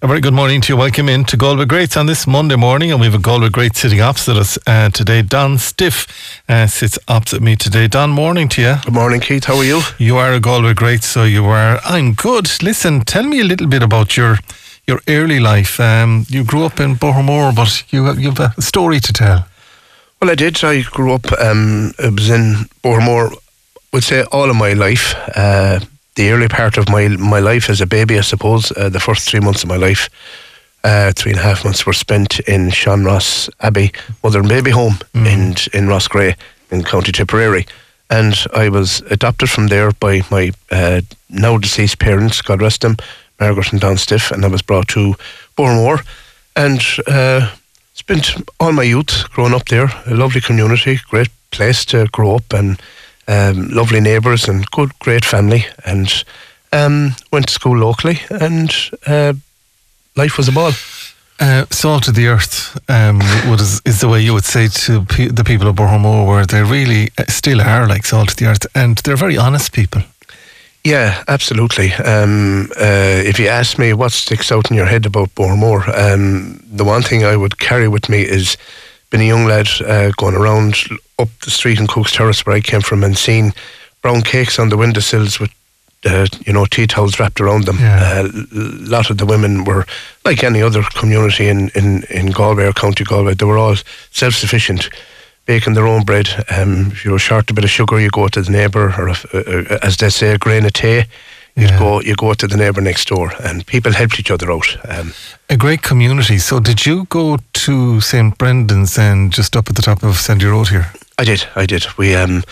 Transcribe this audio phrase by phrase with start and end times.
[0.00, 0.76] A very good morning to you.
[0.76, 3.74] Welcome in to Galway Greats on this Monday morning, and we have a Galway Great
[3.74, 5.22] sitting opposite us uh, today.
[5.22, 6.06] Don Stiff
[6.48, 7.88] uh, sits opposite me today.
[7.88, 8.76] Don, morning to you.
[8.84, 9.46] Good morning, Keith.
[9.46, 9.80] How are you?
[9.98, 11.80] You are a Galway Great, so you are.
[11.84, 12.62] I'm good.
[12.62, 14.38] Listen, tell me a little bit about your
[14.86, 15.80] your early life.
[15.80, 19.48] Um, you grew up in Bohermore, but you have, you have a story to tell.
[20.22, 20.62] Well, I did.
[20.62, 21.32] I grew up.
[21.40, 23.32] Um, I was in Bohermore.
[23.92, 25.16] Would say all of my life.
[25.34, 25.80] Uh,
[26.18, 29.30] the early part of my my life as a baby, I suppose, uh, the first
[29.30, 30.10] three months of my life,
[30.82, 33.92] uh, three and a half months were spent in Sean Ross Abbey
[34.22, 35.26] Mother and Baby Home mm.
[35.26, 36.34] in in Gray
[36.70, 37.66] in County Tipperary,
[38.10, 42.96] and I was adopted from there by my uh, now deceased parents, God rest them,
[43.38, 45.14] Margaret and Don Stiff, and I was brought to
[45.56, 46.04] Bohermore,
[46.56, 47.54] and uh,
[47.94, 49.88] spent all my youth growing up there.
[50.06, 52.82] A lovely community, great place to grow up and
[53.28, 56.24] um, lovely neighbours and good, great family, and
[56.72, 58.70] um, went to school locally, and
[59.06, 59.34] uh,
[60.16, 60.72] life was a ball.
[61.40, 63.20] Uh, salt of the earth um,
[63.52, 66.62] is, is the way you would say to pe- the people of Bohermore, where they
[66.62, 70.02] really uh, still are like salt of the earth, and they're very honest people.
[70.84, 71.92] Yeah, absolutely.
[71.92, 76.60] Um, uh, if you ask me what sticks out in your head about Bohermore, um,
[76.72, 78.56] the one thing I would carry with me is
[79.10, 80.76] being a young lad uh, going around
[81.18, 83.52] up the street in Cook's Terrace where I came from and seen
[84.02, 85.52] brown cakes on the windowsills with
[86.04, 87.78] uh, you know tea towels wrapped around them.
[87.78, 88.20] Yeah.
[88.20, 89.84] A uh, lot of the women were
[90.24, 93.34] like any other community in, in, in Galway or County Galway.
[93.34, 93.76] They were all
[94.10, 94.90] self sufficient,
[95.46, 96.28] baking their own bread.
[96.50, 99.08] Um, if you were short a bit of sugar, you go to the neighbour, or
[99.08, 101.04] uh, uh, as they say, a grain of tea.
[101.58, 101.78] You'd Yeah.
[101.78, 104.76] go, you go to the neighbour next door, and people helped each other out.
[104.88, 105.12] Um,
[105.50, 106.38] A great community.
[106.38, 110.46] So, did you go to St Brendan's and just up at the top of Sandy
[110.46, 110.86] Road here?
[111.18, 111.86] I did, I did.
[111.96, 112.44] We, um,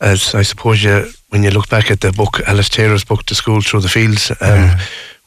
[0.00, 3.34] as I suppose you, when you look back at the book, Alice Taylor's book, "The
[3.34, 4.78] School Through the Fields," um, Yeah.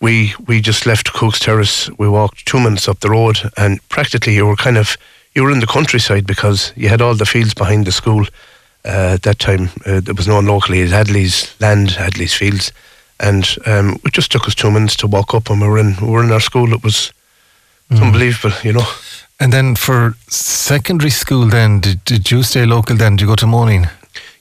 [0.01, 1.89] we we just left Cook's Terrace.
[1.97, 4.97] We walked two minutes up the road, and practically you were kind of
[5.33, 8.27] you were in the countryside because you had all the fields behind the school.
[8.85, 12.71] Uh, at that time, uh, there was known locally as Hadley's land, Hadley's Fields,
[13.19, 15.95] and um, it just took us two minutes to walk up, and we were in
[16.01, 16.73] we were in our school.
[16.73, 17.13] It was
[17.89, 18.87] it's unbelievable, you know.
[19.39, 22.95] And then for secondary school, then did, did you stay local?
[22.95, 23.87] Then did you go to Moaning?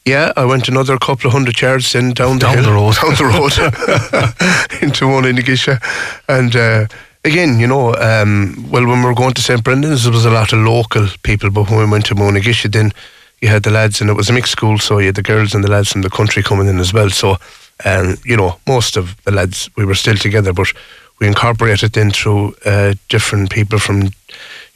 [0.05, 2.95] Yeah, I went another couple of hundred yards then down the Down hill, the road.
[2.95, 5.81] down the road into in Gisha.
[6.29, 6.87] And uh,
[7.25, 10.31] again, you know, um, well, when we were going to St Brendan's, there was a
[10.31, 12.93] lot of local people, but when we went to Monagisha, then
[13.41, 15.55] you had the lads, and it was a mixed school, so you had the girls
[15.55, 17.11] and the lads from the country coming in as well.
[17.11, 17.37] So,
[17.85, 20.73] um, you know, most of the lads we were still together, but
[21.21, 24.11] we incorporated then through uh, different people from.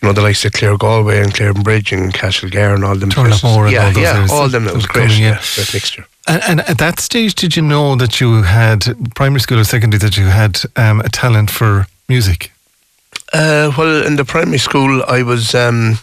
[0.00, 3.10] You know, the likes of Clare Galway and Clare Bridge and Castlegar and all them
[3.10, 3.42] places.
[3.42, 4.64] Turlough and yeah, all those yeah, all them.
[4.64, 5.08] That that was great.
[5.08, 5.32] coming in.
[5.32, 6.06] Yeah, great mixture.
[6.28, 8.84] And, and at that stage, did you know that you had
[9.16, 12.52] primary school or secondary that you had um, a talent for music?
[13.32, 15.98] Uh, well, in the primary school, I was, um,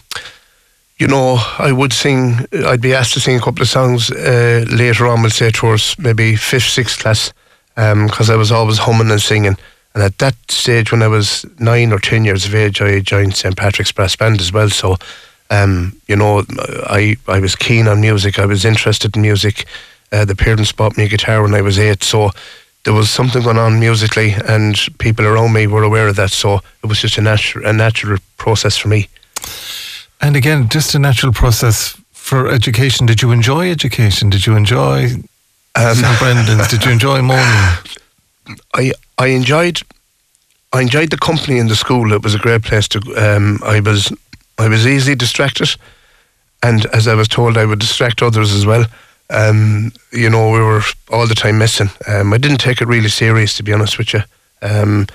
[0.98, 2.46] you know, I would sing.
[2.52, 5.20] I'd be asked to sing a couple of songs uh, later on.
[5.20, 7.32] We'll say towards maybe fifth, sixth class,
[7.74, 9.56] because I was always humming and singing.
[9.94, 13.36] And at that stage, when I was nine or ten years of age, I joined
[13.36, 14.70] St Patrick's Brass Band as well.
[14.70, 14.96] So,
[15.50, 16.44] um, you know,
[16.86, 18.38] I I was keen on music.
[18.38, 19.66] I was interested in music.
[20.12, 22.30] Uh, the parents bought me a guitar when I was eight, so
[22.84, 26.30] there was something going on musically, and people around me were aware of that.
[26.30, 29.08] So it was just a natural a natural process for me.
[30.20, 33.06] And again, just a natural process for education.
[33.06, 34.30] Did you enjoy education?
[34.30, 35.10] Did you enjoy
[35.74, 36.68] Um, St Brendan's?
[36.68, 37.78] Did you enjoy Moaning?
[38.74, 39.82] I I enjoyed
[40.72, 42.12] I enjoyed the company in the school.
[42.12, 42.98] It was a great place to.
[43.16, 44.12] Um, I was
[44.58, 45.76] I was easily distracted,
[46.62, 48.84] and as I was told, I would distract others as well.
[49.30, 51.90] Um, you know, we were all the time missing.
[52.06, 54.22] Um, I didn't take it really serious, to be honest with you.
[54.62, 55.06] Um,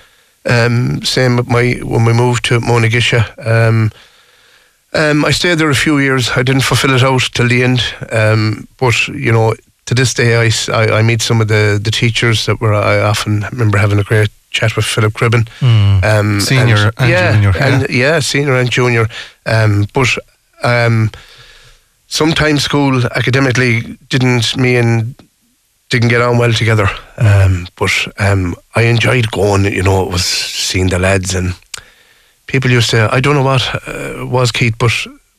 [0.46, 3.24] um, same with my when we moved to Monagisha.
[3.46, 3.92] Um,
[4.94, 6.30] um, I stayed there a few years.
[6.36, 7.82] I didn't fulfil it out till the end.
[8.12, 9.54] Um, but you know,
[9.86, 10.52] to this day, I
[11.00, 12.74] I meet some of the, the teachers that were.
[12.74, 15.48] I often remember having a great chat with Philip Cribben,
[16.04, 19.08] um, Senior and yeah, junior, and yeah, senior and junior.
[19.46, 20.08] Um, but
[20.64, 21.10] um,
[22.08, 25.16] sometimes school academically didn't me and
[25.90, 26.88] didn't get on well together.
[27.18, 29.66] Um, but um, I enjoyed going.
[29.66, 31.54] You know, it was seeing the lads and
[32.52, 33.10] people used to.
[33.12, 34.92] I don't know what uh, was Keith, but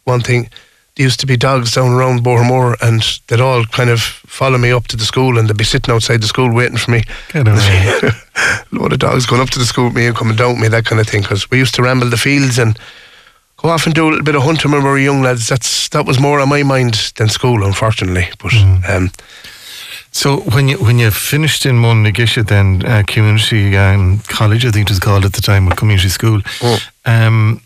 [0.05, 0.49] one thing.
[0.97, 4.73] There used to be dogs down around Bohermore, and they'd all kind of follow me
[4.73, 7.03] up to the school, and they'd be sitting outside the school waiting for me.
[7.32, 8.00] Get away.
[8.03, 10.61] a load of dogs going up to the school with me and coming down with
[10.61, 11.23] me, that kind of thing.
[11.23, 12.79] Because we used to ramble the fields and
[13.56, 15.49] go off and do a little bit of hunting when we were young lads.
[15.49, 18.29] That's that was more on my mind than school, unfortunately.
[18.38, 18.53] But
[18.87, 19.11] um,
[20.11, 24.91] So when you when you finished in Monagisha, then uh, community um, college, I think
[24.91, 26.43] it was called at the time, or community school.
[26.61, 26.92] Mm.
[27.04, 27.60] Um,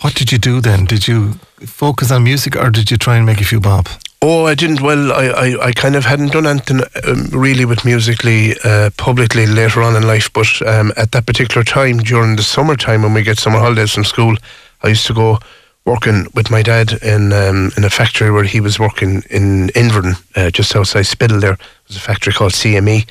[0.00, 0.84] what did you do then?
[0.84, 1.34] Did you
[1.64, 3.88] focus on music, or did you try and make a few bob?
[4.22, 4.80] Oh, I didn't.
[4.80, 9.46] Well, I, I, I kind of hadn't done anything um, really with musically uh, publicly
[9.46, 10.32] later on in life.
[10.32, 14.04] But um, at that particular time, during the summertime when we get summer holidays from
[14.04, 14.36] school,
[14.82, 15.38] I used to go
[15.84, 20.16] working with my dad in um, in a factory where he was working in Inverton,
[20.34, 21.40] uh, just outside Spiddal.
[21.40, 23.08] There was a factory called CME,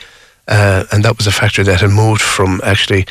[0.47, 3.05] uh, and that was a factory that had moved from actually.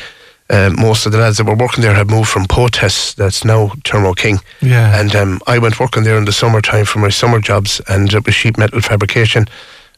[0.47, 3.71] Uh, most of the lads that were working there had moved from Potez, that's now
[3.83, 4.37] Thermo King.
[4.61, 4.99] Yeah.
[4.99, 8.25] And um, I went working there in the summertime for my summer jobs, and it
[8.25, 9.45] was sheet metal fabrication.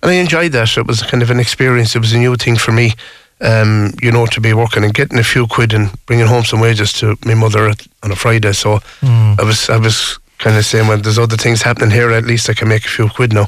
[0.02, 0.78] And I enjoyed that.
[0.78, 1.96] It was kind of an experience.
[1.96, 2.94] It was a new thing for me,
[3.42, 6.62] um, you know, to be working and getting a few quid and bringing home some
[6.62, 7.74] wages to my mother
[8.04, 8.54] on a Friday.
[8.54, 12.12] So I was, I was kind of saying, well, there's other things happening here.
[12.12, 13.48] At least I can make a few quid now.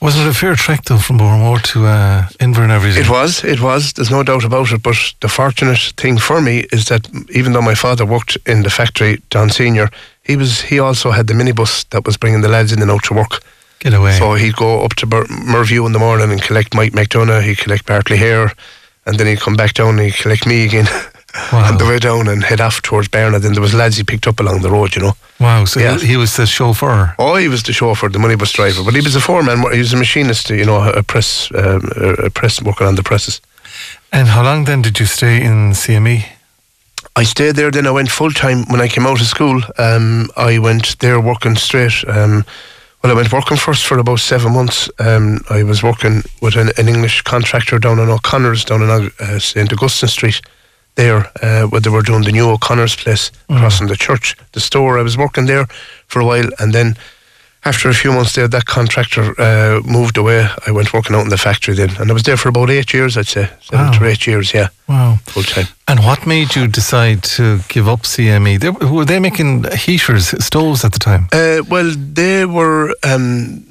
[0.00, 3.00] Wasn't it a fair trek though from Bohermore to uh, Inver every day?
[3.00, 3.92] It was, it was.
[3.92, 4.82] There's no doubt about it.
[4.82, 8.70] But the fortunate thing for me is that even though my father worked in the
[8.70, 9.88] factory, Don Senior,
[10.22, 13.02] he was he also had the minibus that was bringing the lads in and out
[13.04, 13.40] to work.
[13.80, 14.12] Get away.
[14.18, 17.42] So he'd go up to Bur- Mervue in the morning and collect Mike McDonough.
[17.42, 18.52] He'd collect Bartley Hare,
[19.06, 20.86] and then he'd come back down and he'd collect me again
[21.52, 21.70] Wow.
[21.72, 23.40] on the way down and head off towards Barna.
[23.40, 25.16] Then there was lads he picked up along the road, you know.
[25.40, 25.64] Wow.
[25.64, 25.98] So Yeah.
[25.98, 27.14] he, was the chauffeur.
[27.18, 29.58] Oh, he was the chauffeur, the minibus driver, but he was a foreman.
[29.72, 33.40] He was a machinist, you know, a press, um, a press working on the presses.
[34.12, 35.72] And how long then did you stay in?
[35.72, 36.24] CME?
[37.16, 37.70] I stayed there.
[37.70, 39.62] Then I went full time when I came out of school.
[39.78, 42.04] Um, I went there working straight.
[42.06, 42.44] Um,
[43.02, 44.90] well, I went working first for about seven months.
[44.98, 49.38] Um, I was working with an, an English contractor down in O'Connor's, down in uh,
[49.38, 50.40] St Augustine Street.
[50.96, 54.98] There, uh, where they were doing the new O'Connor's place, crossing the church, the store.
[54.98, 55.66] I was working there
[56.08, 56.96] for a while, and then
[57.64, 60.48] after a few months there, that contractor uh, moved away.
[60.66, 62.92] I went working out in the factory then, and I was there for about eight
[62.92, 63.98] years, I'd say, seven Wow.
[63.98, 65.18] to eight years, yeah, Wow.
[65.26, 65.66] full time.
[65.86, 68.58] And what made you decide to give up CME?
[68.58, 71.28] They, were they making heaters, stoves at the time?
[71.32, 73.62] Uh, well, they were um,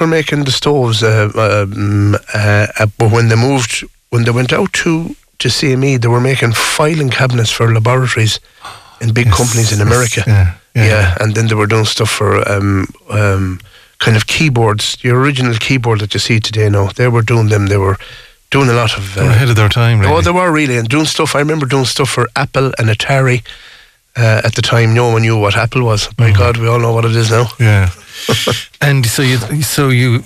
[0.00, 4.52] were making the stoves, uh, um, uh, uh, but when they moved, when they went
[4.52, 8.40] out to to CME, they were making filing cabinets for laboratories
[9.00, 10.22] in big Yes, companies in America.
[10.26, 11.14] yeah, yeah.
[11.20, 13.60] and then they were doing stuff for um, um,
[13.98, 14.96] kind of keyboards.
[15.02, 17.66] The original keyboard that you see today now, they were doing them.
[17.66, 17.96] They were
[18.50, 19.14] doing a lot of.
[19.14, 20.12] They were uh, ahead of their time, really.
[20.14, 21.34] Oh, they were really and doing stuff.
[21.34, 23.42] I remember doing stuff for Apple and Atari
[24.16, 24.94] uh, at the time.
[24.94, 26.08] No one knew what Apple was.
[26.18, 26.38] My Mm-hmm.
[26.38, 27.46] God, we all know what it is now.
[27.60, 27.90] yeah.
[28.80, 30.22] and so you, so you,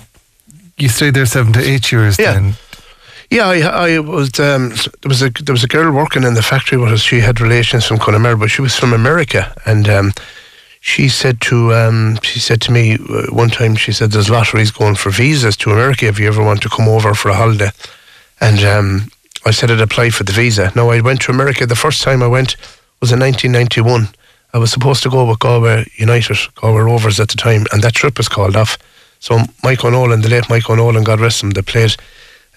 [0.77, 2.17] you stayed there seven to eight years.
[2.17, 2.33] Yeah.
[2.33, 2.53] Then
[3.31, 4.37] Yeah, I, I was.
[4.41, 7.01] Um, there was a there was a girl working in the factory with us.
[7.01, 10.11] She had relations from Connemara, but she was from America, and um,
[10.81, 13.77] she said to um, she said to me uh, one time.
[13.77, 16.89] She said, "There's lotteries going for visas to America if you ever want to come
[16.89, 17.69] over for a holiday."
[18.41, 19.09] And um,
[19.45, 20.73] I said I'd apply for the visa.
[20.75, 21.65] Now I went to America.
[21.65, 22.57] The first time I went
[22.99, 24.09] was in 1991.
[24.53, 27.95] I was supposed to go with Galway United, Galway Rovers at the time, and that
[27.95, 28.77] trip was called off.
[29.19, 31.95] So Mike O'Nolan, the late Mike O'Nolan, God rest him, they played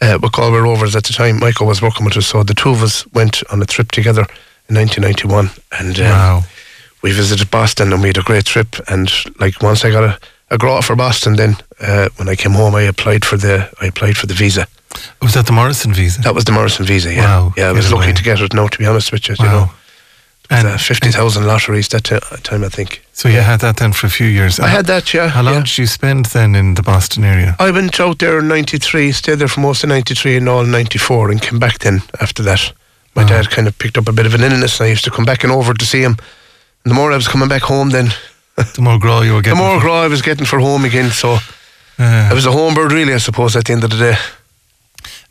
[0.00, 1.38] uh, with Galway Rovers at the time.
[1.38, 4.26] Michael was working with us, so the two of us went on a trip together
[4.68, 6.42] in 1991, and um, wow.
[7.02, 8.76] we visited Boston and we had a great trip.
[8.88, 10.18] And like once I got a,
[10.50, 13.86] a grot for Boston, then uh, when I came home, I applied for the I
[13.86, 14.66] applied for the visa.
[15.20, 16.22] Was that the Morrison visa?
[16.22, 17.12] That was the Morrison visa.
[17.12, 17.68] Yeah, Wow, yeah.
[17.68, 18.54] I was lucky to get it.
[18.54, 19.70] No, to be honest with you, you know,
[20.58, 23.02] and uh, fifty thousand lotteries that ti- time, I think.
[23.12, 24.58] so you had that then for a few years.
[24.60, 25.12] I had that.
[25.12, 25.28] Yeah.
[25.28, 25.60] How long yeah.
[25.60, 27.54] did you spend then in the Boston area?
[27.58, 31.30] I went out there in '93, stayed there for most of '93 and all '94,
[31.30, 32.72] and came back then after that.
[33.14, 33.26] My Oh.
[33.28, 35.24] dad kind of picked up a bit of an illness, and I used to come
[35.24, 36.16] back and over to see him.
[36.84, 38.08] And the more I was coming back home, then
[38.74, 39.58] The more grow you were getting.
[39.58, 41.10] the more grow I was getting for home again.
[41.10, 41.38] So
[41.98, 44.16] Uh, I was a home bird, really, I suppose, at the end of the day.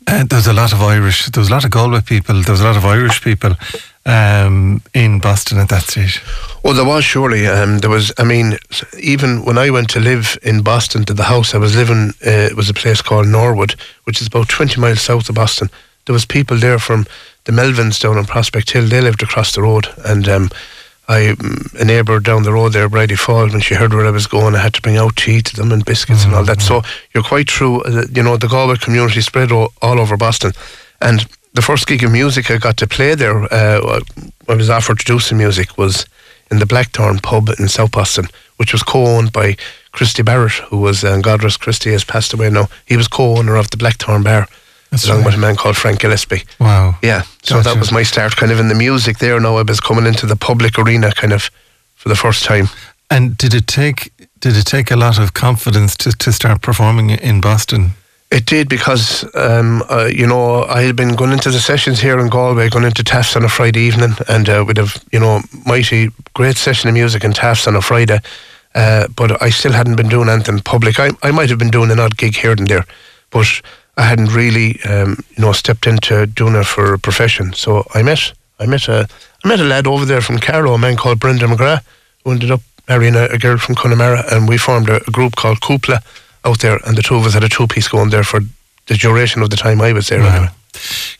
[0.06, 1.26] Uh, there was a lot of Irish.
[1.26, 2.42] There was a lot of Galway people.
[2.42, 3.54] There was a lot of Irish people
[4.06, 6.22] um, in Boston at that stage.
[6.62, 7.46] Well, there was surely.
[7.46, 8.12] Um, there was.
[8.18, 8.58] I mean,
[8.98, 12.48] even when I went to live in Boston to the house I was living, uh,
[12.50, 15.70] it was a place called Norwood, which is about twenty miles south of Boston.
[16.06, 17.06] There was people there from
[17.44, 18.88] the Melvins down on Prospect Hill.
[18.88, 20.50] They lived across the road, and um,
[21.08, 24.26] I mm, neighbour down the road there, Bridie Fall, when she heard where I was
[24.26, 26.62] going, I had to bring out tea to them and biscuits and all that.
[26.62, 26.82] So
[27.12, 27.82] you're quite true.
[27.82, 30.52] uh, You know, the Galway community spread all, all over Boston,
[31.00, 34.00] and the first gig of music I got to play there, uh,
[34.48, 36.06] I was offered to do some music, was
[36.50, 39.56] in the Blackthorn pub in South Boston, which was co-owned by
[39.92, 42.68] Christy Barrett, who was, uh, God rest Christy, has passed away now.
[42.86, 44.48] He was co-owner of the Blackthorn Bar,
[44.90, 45.26] That's along right.
[45.26, 46.42] with a man called Frank Gillespie.
[46.58, 46.98] Wow.
[47.02, 47.70] Yeah, so Gotcha.
[47.70, 49.38] that was my start kind of in the music there.
[49.40, 51.50] Now I was coming into the public arena kind of
[51.94, 52.68] for the first time.
[53.10, 57.10] And did it take did it take a lot of confidence to, to start performing
[57.10, 57.92] in Boston?
[58.34, 62.18] It did because, um, uh, you know, I had been going into the sessions here
[62.18, 65.40] in Galway, going into Taaffe's on a Friday evening, and uh, we'd have, you know,
[65.64, 68.18] mighty great session of music in Taaffe's on a Friday.
[68.74, 70.98] Uh, but I still hadn't been doing anything public.
[70.98, 72.84] I, I might have been doing an odd gig here and there,
[73.30, 73.46] but
[73.96, 77.52] I hadn't really, um, you know, stepped into doing it for a profession.
[77.52, 79.06] So I met, I met a,
[79.44, 81.84] I met a lad over there from Carlow, a man called Brendan McGrath,
[82.24, 85.36] who ended up marrying a, a girl from Connemara, and we formed a, a group
[85.36, 86.00] called Coupla
[86.44, 88.40] out there, and the two of us had a two piece going there for
[88.86, 90.20] the duration of the time I was there.
[90.20, 90.34] Wow.
[90.36, 90.50] Anyway.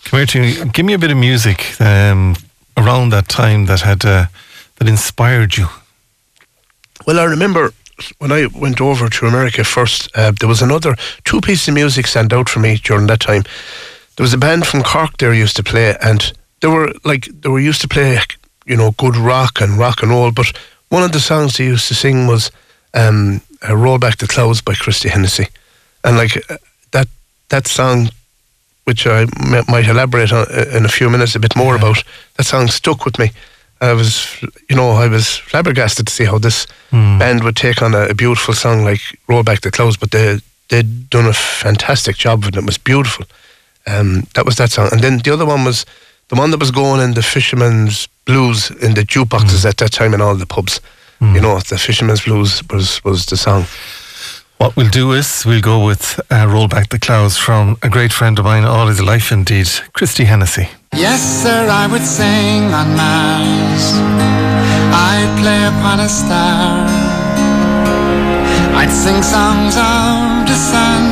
[0.05, 0.71] Come here to me.
[0.73, 2.37] Give me a bit of music um,
[2.77, 4.27] around that time that had uh,
[4.77, 5.69] that inspired you.
[7.07, 7.73] Well, I remember
[8.19, 12.07] when I went over to America first, uh, there was another two pieces of music
[12.07, 13.45] sent out for me during that time.
[14.17, 17.49] There was a band from Cork there used to play, and they were like they
[17.49, 18.19] were used to play,
[18.67, 20.33] you know, good rock and rock and roll.
[20.33, 20.53] But
[20.89, 22.51] one of the songs they used to sing was
[22.95, 25.49] um, uh, "Roll Back the Clouds" by Christy Hennessy,
[26.03, 26.57] and like uh,
[26.91, 27.09] that
[27.49, 28.11] that song,
[28.85, 32.03] which I m- might elaborate on uh, in a few minutes a bit more about,
[32.37, 33.31] that song stuck with me.
[33.81, 34.41] I was,
[34.71, 38.15] you know, I was flabbergasted to see how this band would take on a, a
[38.15, 42.49] beautiful song like "Roll Back the Clouds," but they they'd done a fantastic job of
[42.49, 42.57] it.
[42.57, 43.27] It was beautiful.
[43.87, 45.85] Um, that was that song, and then the other one was
[46.29, 50.15] the one that was going in the Fisherman's Blues in the jukeboxes at that time
[50.15, 50.81] in all the pubs.
[51.33, 53.65] You know, the Fisherman's Blues was was the song.
[54.59, 58.13] What we'll do is we'll go with uh, "Roll Back the Clouds" from a great
[58.13, 60.69] friend of mine, all his life indeed, Christy Hennessy.
[60.93, 63.85] Yes, sir, I would sing on Mars.
[64.95, 66.87] I'd play upon a star.
[68.81, 71.03] I'd sing songs of the sun.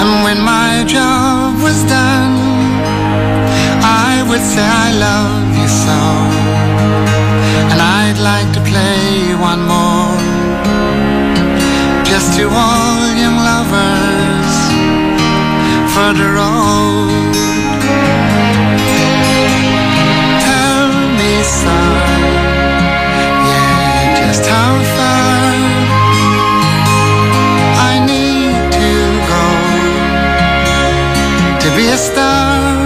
[0.00, 2.34] And when my job was done,
[3.82, 6.65] I would say I love you so.
[8.18, 10.16] I'd like to play one more.
[12.02, 14.56] Just to all young lovers
[15.92, 17.34] for the road.
[20.48, 22.20] Tell me, son,
[23.52, 25.52] yeah, just how far
[27.84, 28.92] I need to
[29.28, 29.44] go
[31.60, 32.85] to be a star.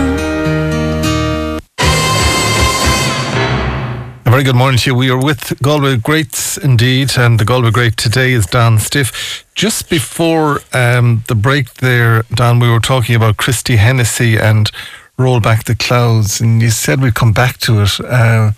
[4.41, 4.95] Very good morning to you.
[4.95, 9.45] We are with Galway Greats indeed, and the Galway Great today is Don Stiff.
[9.55, 14.71] Just before um, the break there, Don, we were talking about Christy Hennessy and
[15.19, 18.01] Roll Back the Clouds, and you said we'd come back to it.
[18.01, 18.53] Uh,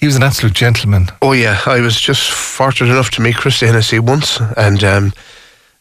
[0.00, 1.06] he was an absolute gentleman.
[1.22, 5.12] Oh yeah, I was just fortunate enough to meet Christy Hennessy once, and um,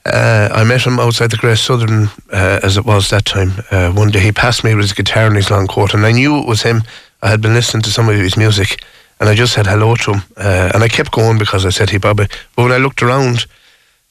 [0.06, 3.54] uh, I met him outside the Great Southern uh, as it was that time.
[3.72, 6.12] Uh, one day he passed me with his guitar and his long coat, and I
[6.12, 6.84] knew it was him.
[7.24, 8.84] I had been listening to some of his music,
[9.20, 11.90] and I just said hello to him, uh, and I kept going because I said,
[11.90, 13.46] "Hey, Bobby." But when I looked around,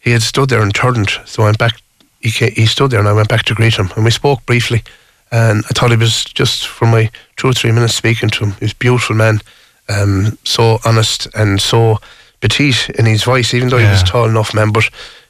[0.01, 1.81] he had stood there and turned, so I went back.
[2.21, 4.45] He, ca he stood there, and I went back to greet him, and we spoke
[4.47, 4.83] briefly.
[5.31, 8.53] And I thought he was just for my two or three minutes speaking to him.
[8.59, 9.41] He was a beautiful man,
[9.89, 11.99] um, so honest and so
[12.41, 14.07] petite in his voice, even though he was Yeah.
[14.07, 14.71] tall enough, man.
[14.73, 14.85] But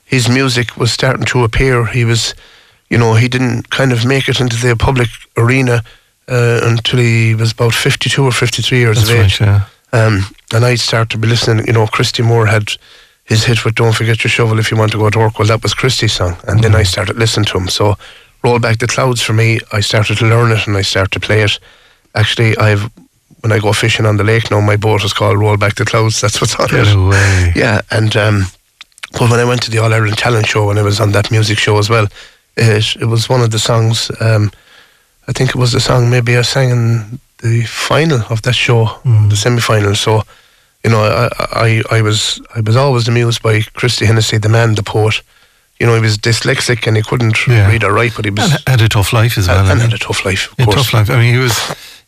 [0.04, 1.85] his music was starting to appear.
[1.87, 2.35] He was,
[2.90, 5.82] you know, he didn't kind of make it into the public arena
[6.28, 9.40] uh, until he was about 52 or 53 years That's of age.
[9.40, 9.64] right, yeah.
[9.92, 11.66] Um, and I started to be listening.
[11.66, 12.73] You know, Christy Moore had
[13.25, 15.49] his hit with "Don't Forget Your Shovel If You Want to Go to Work." Well,
[15.49, 17.68] that was Christy's song, and then I started listening to him.
[17.68, 17.97] So,
[18.44, 21.20] "Roll Back the Clouds" for me, I started to learn it and I started to
[21.20, 21.58] play it.
[22.14, 22.90] Actually, I've
[23.40, 25.85] when I go fishing on the lake now, my boat is called "Roll Back the
[25.85, 26.94] Clouds." That's what's on Get it.
[26.97, 27.52] away.
[27.56, 28.44] Yeah, and um,
[29.12, 31.30] but when I went to the All Ireland Talent Show, when I was on that
[31.30, 32.08] music show as well,
[32.56, 34.11] it it was one of the songs.
[34.20, 34.50] Um,
[35.28, 38.99] I think it was the song maybe I sang in the final of that show,
[39.28, 39.94] the semi final.
[39.94, 40.23] So,
[40.85, 44.75] you know, I, I I was I was always amused by Christy Hennessy, the man,
[44.75, 45.20] the poet.
[45.80, 47.68] You know, he was dyslexic and he couldn't Yeah.
[47.70, 49.58] read or write, but he was And had a tough life as well.
[49.61, 50.49] and, and had a tough life.
[50.58, 50.75] Of course.
[50.76, 51.11] tough life.
[51.11, 51.54] I mean, he was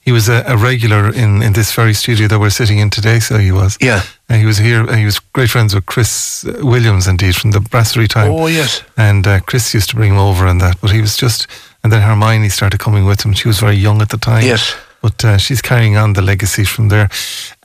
[0.07, 3.21] he was a, a regular in, in this very studio that we're sitting in today.
[3.21, 3.77] So he was.
[3.81, 4.03] Yeah.
[4.29, 4.81] And he was here.
[4.81, 8.33] And he was great friends with Chris uh, Williams, indeed, from the brasserie time.
[8.33, 8.83] Oh yes.
[8.97, 11.47] And uh, Chris used to bring him over and that, but he was just.
[11.83, 13.33] And then Hermione started coming with him.
[13.33, 14.45] She was very young at the time.
[14.45, 14.75] Yes.
[15.03, 17.09] But uh, she's carrying on the legacy from there.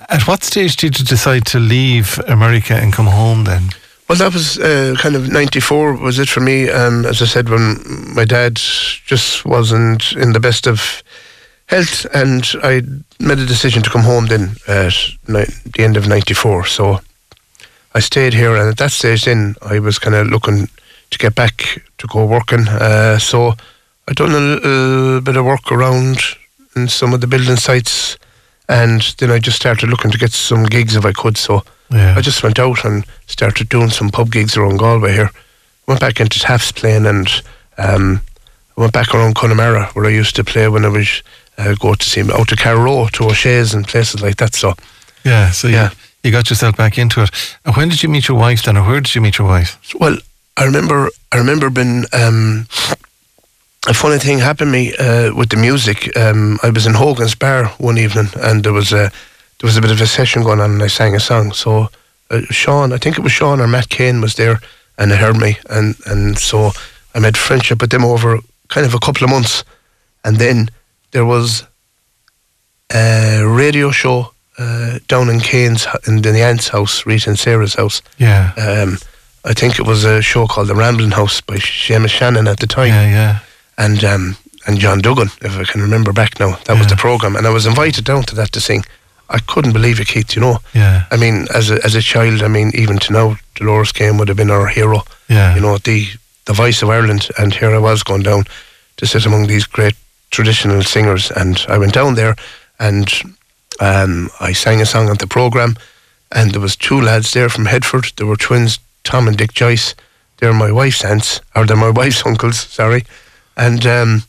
[0.10, 3.70] At what stage did you decide to leave America and come home then?
[4.08, 6.70] Well, that was uh, kind of 94 was it for me.
[6.70, 7.78] Um, as I said, when
[8.14, 11.04] my dad just wasn't in the best of
[11.66, 12.84] health, and I
[13.20, 14.94] made a decision to come home then at
[15.28, 16.66] ni- the end of 94.
[16.68, 17.00] So
[17.96, 20.70] I stayed here, and at that stage then, I was kind of looking
[21.10, 22.68] to get back to go working.
[22.68, 23.56] Uh, so
[24.08, 26.20] I done a little bit of work around
[26.76, 28.18] in some of the building sites,
[28.70, 31.38] and then I just started looking to get some gigs if I could.
[31.38, 32.16] So Yeah.
[32.18, 35.32] I just went out and started doing some pub gigs around Galway here.
[35.88, 37.28] went back into taps playing, and
[37.78, 38.22] um,
[38.76, 41.22] went back around Connemara where I used to play when I was
[41.58, 44.56] uh, go to see out to Carrow to O'Shea's and places like that.
[44.56, 44.74] So
[45.24, 45.90] Yeah, so Yeah.
[45.92, 47.30] You, you got yourself back into it.
[47.66, 49.80] And when did you meet your wife then, or where did you meet your wife?
[50.00, 50.18] Well,
[50.58, 51.10] I remember.
[51.32, 52.68] I remember being um,
[53.88, 56.16] a funny thing happened to me uh, with the music.
[56.18, 59.12] Um, I was in Hogan's Bar one evening, and there was a
[59.60, 61.54] there was a bit of a session going on, and I sang a song.
[61.54, 61.90] So
[62.30, 64.60] uh, Sean, I think it was Sean or Matt Keane was there,
[64.98, 66.72] and they heard me, and and so
[67.14, 69.64] I made friendship with them over kind of a couple of months,
[70.24, 70.70] and then
[71.12, 71.64] there was
[72.94, 78.02] a radio show uh, down in Keane's in the aunt's house, Rita and Sarah's house.
[78.18, 78.54] Yeah.
[78.58, 78.98] Um,
[79.44, 82.68] I think it was a show called The Rambling House by Seamus Shannon at the
[82.68, 83.40] time, yeah, yeah.
[83.78, 86.56] And um, and John Duggan, if I can remember back now.
[86.66, 88.84] That was the program, and I was invited down to that to sing.
[89.30, 90.36] I couldn't believe it, Keith.
[90.36, 91.06] You know, Yeah.
[91.12, 94.28] I mean, as a as a child, I mean, even to now, Dolores Keane would
[94.28, 95.04] have been our hero.
[95.28, 95.56] Yeah.
[95.56, 96.08] You know, the
[96.46, 98.46] the voice of Ireland, and here I was going down
[98.98, 99.96] to sit among these great
[100.30, 102.36] traditional singers, and I went down there,
[102.80, 103.08] and
[103.80, 105.76] um, I sang a song at the program,
[106.32, 108.12] and there was two lads there from Headford.
[108.16, 109.96] They were twins, Tom and Dick Joyce.
[110.38, 112.60] They're my wife's aunts, or they're my wife's uncles.
[112.60, 113.06] Sorry,
[113.58, 114.24] and um,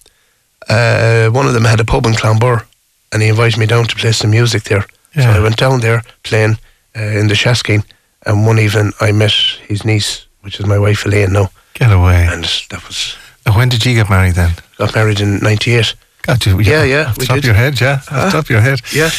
[0.69, 2.65] uh, one of them had a pub in Clonbur,
[3.13, 4.83] and he invited me down to play some music there.
[5.15, 5.37] So Yeah.
[5.37, 6.59] I went down there playing
[6.97, 7.83] uh, in the Shaskeen,
[8.27, 9.33] and one evening I met
[9.69, 12.27] his niece, which is my wife Elaine now, Get away.
[12.33, 13.17] and that was
[13.47, 14.51] And when did you get married then?
[14.79, 15.95] got married in '98.
[16.23, 16.59] Got you.
[16.61, 17.45] Yeah, yeah, Off the top did.
[17.45, 17.93] of your head, yeah.
[17.95, 18.31] Off Ah.
[18.31, 18.81] top of your head.
[18.93, 19.11] Yeah.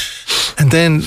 [0.58, 1.04] And then,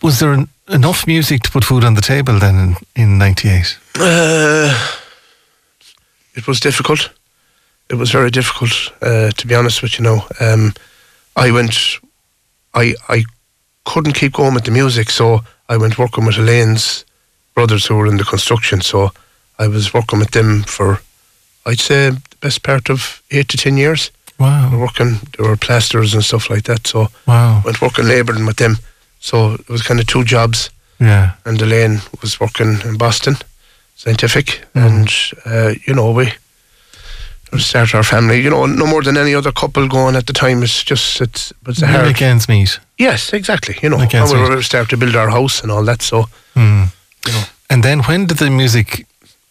[0.00, 3.78] was there en- enough music to put food on the table then in, in 98?
[4.00, 4.74] Uh,
[6.34, 7.10] it was difficult.
[7.92, 8.72] It was very difficult,
[9.02, 10.04] uh, to be honest with you.
[10.04, 10.72] Now, um,
[11.36, 11.74] I went,
[12.74, 13.24] I I
[13.84, 17.04] couldn't keep going with the music, so I went working with Elaine's
[17.54, 18.80] brothers who were in the construction.
[18.80, 19.10] So
[19.58, 21.00] I was working with them for,
[21.66, 24.10] I'd say, the best part of eight to ten years.
[24.38, 24.78] We were Wow.
[24.78, 26.86] working, there were plasters and stuff like that.
[26.86, 27.60] So Wow.
[27.64, 28.78] went working labouring with them.
[29.20, 30.70] So it was kind of two jobs.
[31.00, 31.30] Yeah.
[31.44, 33.36] and Elaine was working in Boston
[33.96, 34.86] Scientific, Mm.
[34.86, 35.08] and
[35.44, 36.32] uh, you know we
[37.58, 38.40] start our family.
[38.40, 40.62] You know, no more than any other couple going at the time.
[40.62, 42.22] It's just it's it's a hard.
[42.22, 42.80] Ends meet.
[42.98, 43.74] Yes, exactly.
[43.82, 46.02] You know, and we were start to build our house and all that.
[46.02, 46.84] So Hmm.
[47.26, 49.06] you know, And then when did the music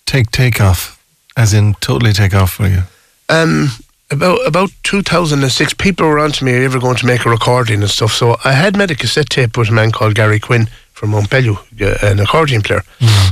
[0.05, 0.97] take take off?
[1.35, 2.83] As in totally take off for you?
[3.29, 3.69] um,
[4.09, 7.89] about about 2006, people were on to me ever going to make a recording and
[7.89, 8.13] stuff.
[8.13, 11.55] So I had made a cassette tape with a man called Gary Quinn from Montpellier,
[11.81, 12.83] uh, an accordion player.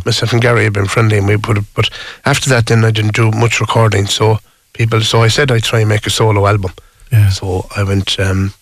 [0.06, 1.66] Myself and Gary had been friendly, and we put it.
[1.76, 1.90] But
[2.24, 4.08] after that, then I didn't do much recording.
[4.08, 4.40] So
[4.80, 6.72] people, so I said I'd try and make a solo album.
[7.12, 7.30] Yeah.
[7.30, 8.54] So I went, um,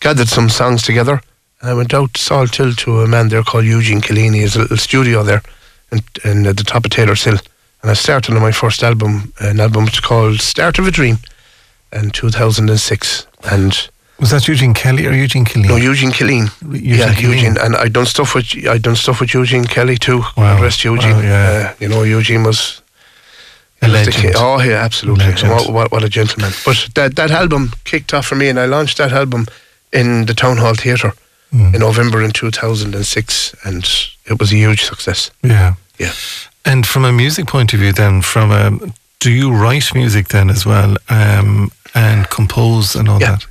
[0.00, 1.20] gathered some songs together,
[1.60, 4.54] and I went out to Salt Hill to a man there called Eugene Killeen, his
[4.54, 5.42] little studio there,
[5.90, 7.38] in, in at the top of Taylor's Hill.
[7.80, 11.18] And I started on my first album, an album called Start of a Dream,
[11.90, 13.26] in 2006.
[13.50, 13.88] And
[14.20, 15.68] Was that Eugene Kelly or Eugene Kelly?
[15.68, 16.50] no, Eugene Killeen.
[16.70, 17.30] Eugene yeah, Killeen.
[17.30, 20.20] Eugene, and I done stuff with I done stuff with Eugene Kelly too.
[20.36, 20.62] Wow.
[20.62, 21.16] Rest Eugene.
[21.16, 21.70] Wow, yeah.
[21.70, 22.81] uh, you know, Eugene was
[23.82, 24.34] A he was the legend.
[24.36, 25.32] oh yeah, absolutely.
[25.48, 26.52] What, what, what a gentleman.
[26.64, 29.46] But that that album kicked off for me, and I launched that album
[29.92, 31.12] in the Town Hall Theatre
[31.54, 31.74] Mm.
[31.74, 33.84] in November in 2006, and
[34.24, 35.30] it was a huge success.
[35.42, 35.74] Yeah.
[35.98, 36.12] Yeah.
[36.64, 38.70] And from a music point of view, then, from a,
[39.18, 43.32] do you write music then as well, um, and compose and all Yeah.
[43.36, 43.46] that?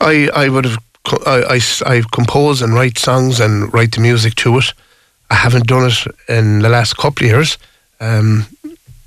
[0.00, 0.78] I I would have
[1.26, 4.72] I, I I compose and write songs and write the music to it.
[5.30, 7.58] I haven't done it in the last couple of years.
[8.00, 8.46] Um,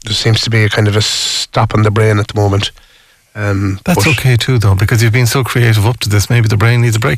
[0.03, 2.71] there seems to be a kind of a stop in the brain at the moment.
[3.33, 6.29] Um, That's okay too, though, because you've been so creative up to this.
[6.29, 7.17] Maybe the brain needs a break.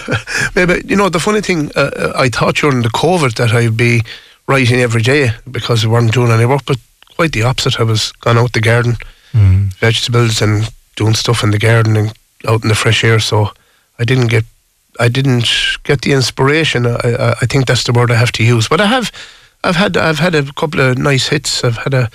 [0.54, 1.70] Maybe you know the funny thing.
[1.74, 4.02] Uh, uh, I thought during the COVID that I'd be
[4.46, 6.78] writing every day because we weren't doing any work, but
[7.16, 7.80] quite the opposite.
[7.80, 8.96] I was gone out the garden,
[9.34, 9.74] Mm.
[9.80, 12.12] vegetables, and doing stuff in the garden and
[12.46, 13.18] out in the fresh air.
[13.20, 13.52] So
[13.98, 14.44] I didn't get,
[15.00, 15.48] I didn't
[15.84, 16.86] get the inspiration.
[16.86, 18.68] I, I, I think that's the word I have to use.
[18.68, 19.10] But I have,
[19.64, 21.64] I've had, I've had a couple of nice hits.
[21.64, 22.10] I've had a,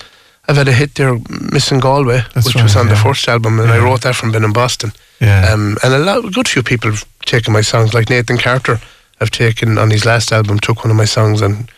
[0.48, 1.18] I've had a hit there,
[1.52, 4.32] Missing Galway, That's which was right, on the first album, and I wrote that from
[4.32, 4.92] being in Boston.
[5.22, 5.52] Yeah.
[5.52, 8.80] Um, and a lot, a good few people have taken my songs, like Nathan Carter
[9.20, 11.70] have taken on his last album, took one of my songs and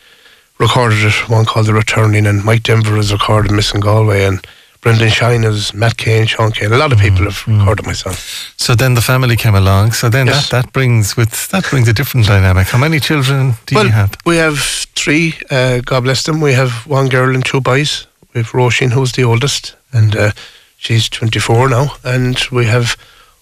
[0.57, 4.45] recorded it, one called The Returning, and Mike Denver has recorded Missing Galway, and
[4.85, 6.71] Brendan Shine has Matt Keane, Sean Keane.
[6.71, 8.13] A lot of people have recorded my song.
[8.55, 9.93] so then the family came along.
[9.93, 10.49] So then Yes.
[10.49, 12.67] that, that brings with that brings a different dynamic.
[12.67, 14.11] How many children do well, you have?
[14.25, 14.59] we have
[14.95, 16.39] three, uh, God bless them.
[16.39, 18.05] We have one girl and two boys.
[18.33, 20.31] We have Roisin, who's the oldest, and uh,
[20.77, 21.95] she's 24 now.
[22.03, 22.95] And we have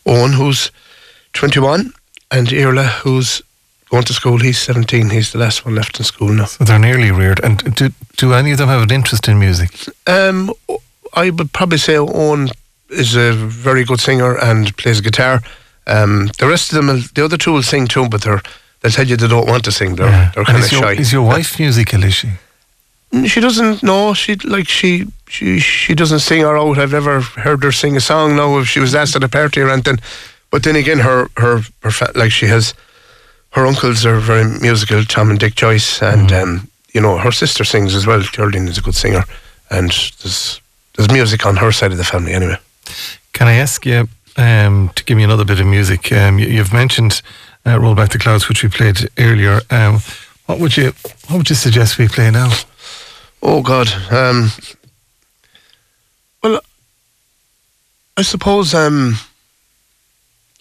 [0.06, 0.72] Owen, who's
[1.34, 1.92] 21,
[2.32, 3.42] and Irla, who's
[3.90, 4.40] going to school.
[4.40, 5.10] He's 17.
[5.10, 6.46] He's the last one left in school now.
[6.46, 7.42] So they're nearly reared.
[7.44, 9.72] And do, do any of them have an interest in music?
[10.08, 10.50] Um,
[11.14, 12.50] I would probably say Owen
[12.90, 15.42] is a very good singer and plays guitar.
[15.88, 18.42] Um, the rest of them, will- the other two will sing too, but they're
[18.82, 19.96] they'll tell you they don't want to sing.
[19.96, 20.32] They're Yeah.
[20.36, 20.94] they're kind of shy.
[20.94, 22.30] is your wife musical, is she?
[23.14, 24.14] Mm, She doesn't know.
[24.14, 26.78] She like she she she doesn't sing her out.
[26.78, 29.62] I've never heard her sing a song No, If she was asked at a party
[29.62, 30.00] or anything,
[30.52, 32.74] but then again, her her her fa- like she has
[33.52, 35.06] her uncles are very musical.
[35.06, 38.22] Tom and Dick Joyce, and um, you know her sister sings as well.
[38.22, 39.24] Geraldine is a good singer,
[39.70, 39.90] and
[40.22, 40.60] there's
[40.96, 42.58] there's music on her side of the family anyway.
[43.34, 46.12] Can I ask you um, to give me another bit of music?
[46.12, 47.22] Um, you, you've mentioned
[47.66, 49.62] uh, "Roll Back the Clouds," which we played earlier.
[49.70, 50.00] Um,
[50.46, 50.94] what would you
[51.28, 52.52] What would you suggest we play now?
[53.42, 53.90] Oh God.
[54.12, 54.50] Um,
[56.42, 56.62] well,
[58.18, 59.16] I suppose um,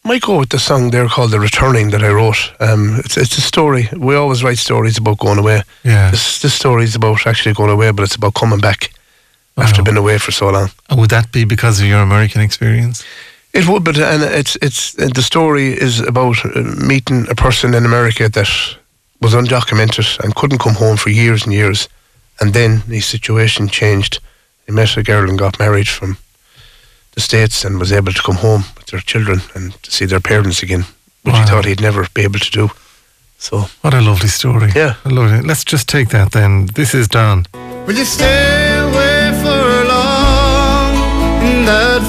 [0.04, 2.52] I might go with the song there called "The Returning" that I wrote.
[2.58, 3.88] Um, it's it's a story.
[3.96, 5.62] We always write stories about going away.
[5.84, 6.10] Yeah.
[6.10, 8.92] This this story is about actually going away, but it's about coming back
[9.56, 9.84] after Oh.
[9.84, 10.70] being away for so long.
[10.88, 13.04] And would that be because of your American experience?
[13.52, 17.74] It would, but and it's it's uh, the story is about uh, meeting a person
[17.74, 18.48] in America that
[19.20, 21.88] was undocumented and couldn't come home for years and years,
[22.40, 24.18] and then his situation changed.
[24.66, 26.16] He met a girl and got married from
[27.14, 30.20] the states and was able to come home with their children and to see their
[30.20, 30.84] parents again,
[31.24, 31.40] which Wow.
[31.40, 32.68] he thought he'd never be able to do.
[33.38, 34.72] So What a lovely story.
[34.74, 34.94] Yeah.
[35.04, 35.44] I love it.
[35.46, 36.68] Let's just take that then.
[36.74, 37.44] This is Don.
[37.86, 38.71] Will you stay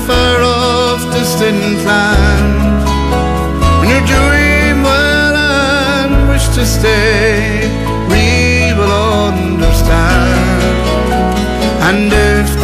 [0.07, 2.83] far off distant land?
[3.79, 7.67] When you're doing well and wish to stay,
[8.11, 10.53] we will understand.
[11.87, 12.62] And if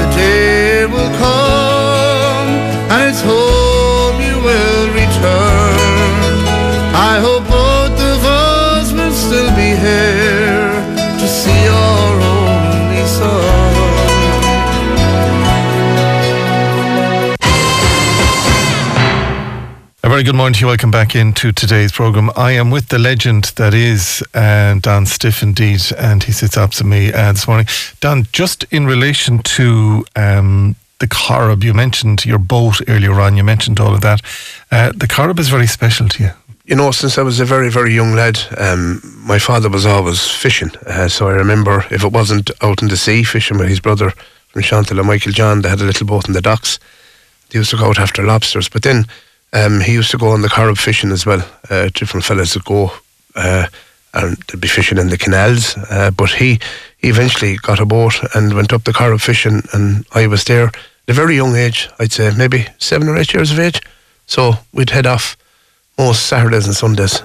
[20.19, 20.67] very good morning to you.
[20.67, 22.29] Welcome back into today's program.
[22.35, 26.87] I am with the legend that is uh, Don Stiff indeed, and he sits opposite
[26.87, 27.67] me uh, this morning.
[28.01, 33.37] Don, just in relation to um, the Corrib, you mentioned your boat earlier on.
[33.37, 34.19] You mentioned all of that.
[34.69, 36.31] Uh, the Corrib is very special to you.
[36.65, 40.27] you know, since I was a very, very young lad, um, my father was always
[40.27, 40.71] fishing.
[40.85, 44.11] Uh, so I remember if it wasn't out in the sea fishing with his brother
[44.49, 46.77] from Chantal and Michael John, they had a little boat in the docks.
[47.51, 48.67] They used to go out after lobsters.
[48.67, 49.05] But then
[49.53, 51.45] um, he used to go on the Corrib fishing as well.
[51.69, 52.91] Uh, different fellas would go
[53.35, 53.67] uh,
[54.13, 55.77] and they'd be fishing in the canals.
[55.89, 56.59] Uh, but he,
[56.97, 60.67] he eventually got a boat and went up the Corrib fishing, and I was there
[60.67, 60.75] at
[61.09, 63.81] a very young age, I'd say maybe seven or eight years of age.
[64.25, 65.37] So we'd head off
[65.97, 67.21] most Saturdays and Sundays.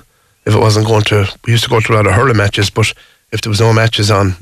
[0.47, 2.71] If it wasn't going to, we used to go to a lot of hurling matches,
[2.71, 2.93] but
[3.33, 4.37] if there was no matches on,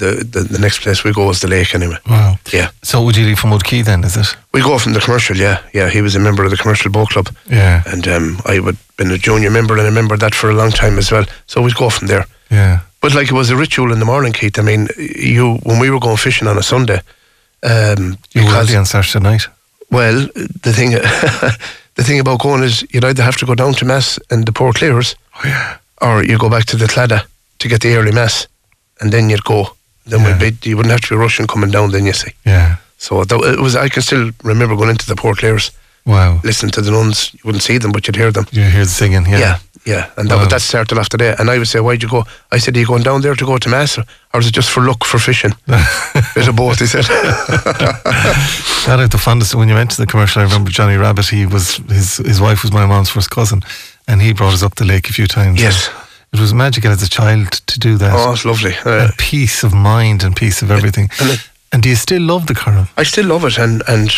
[0.00, 1.98] the, the, the next place we go was the lake anyway.
[2.08, 2.34] Wow.
[2.52, 2.70] Yeah.
[2.82, 4.36] So would you leave from Woodquay then, is it?
[4.52, 5.58] We go from the commercial, yeah.
[5.72, 7.28] Yeah, he was a member of the commercial boat club.
[7.48, 7.82] Yeah.
[7.86, 10.70] And um, I would been a junior member and I remember that for a long
[10.72, 11.24] time as well.
[11.46, 12.26] So we'd go from there.
[12.50, 12.80] Yeah.
[13.00, 14.58] But like it was a ritual in the morning, Keith.
[14.58, 17.00] I mean, you when we were going fishing on a Sunday,
[17.62, 19.46] um, You were on Saturday night.
[19.90, 20.28] well,
[20.62, 20.90] the thing
[21.94, 24.52] the thing about going is you'd either have to go down to mass and the
[24.52, 25.76] Poor Clares, Oh, yeah.
[26.00, 27.24] or you go back to the Claddagh
[27.58, 28.46] to get the early mass,
[29.00, 29.76] and then you'd go.
[30.10, 30.38] Then Yeah.
[30.38, 31.90] we'd be, you wouldn't have to be rushing coming down.
[31.90, 32.32] Then you see.
[32.44, 32.76] Yeah.
[32.98, 33.74] So that, it was.
[33.76, 35.70] I can still remember going into the Poor Clares,
[36.04, 36.40] Wow.
[36.44, 37.30] listening to the nuns.
[37.34, 38.46] You wouldn't see them, but you'd hear them.
[38.52, 39.38] You hear the singing, yeah.
[39.38, 40.06] Yeah, yeah.
[40.16, 40.46] And that, Wow.
[40.48, 41.34] that started the day.
[41.38, 42.24] And I would say, why'd you go?
[42.52, 44.54] I said, are you going down there to go to mass, or, or is it
[44.54, 45.54] just for luck for fishing?
[46.34, 47.06] Bit of both, he said.
[48.86, 50.40] That had the fondest when you mentioned the commercial.
[50.40, 51.26] I remember Johnny Rabbit.
[51.28, 53.60] He was his his wife was my mom's first cousin,
[54.08, 55.60] and he brought us up the lake a few times.
[55.60, 55.90] Yes.
[56.32, 58.12] It was magical as a child to do that.
[58.14, 58.76] oh, it's lovely.
[58.84, 61.10] Uh, And peace of mind and peace of everything.
[61.20, 62.88] and it- And do you still love the Corrib?
[62.96, 64.12] I still love it, and and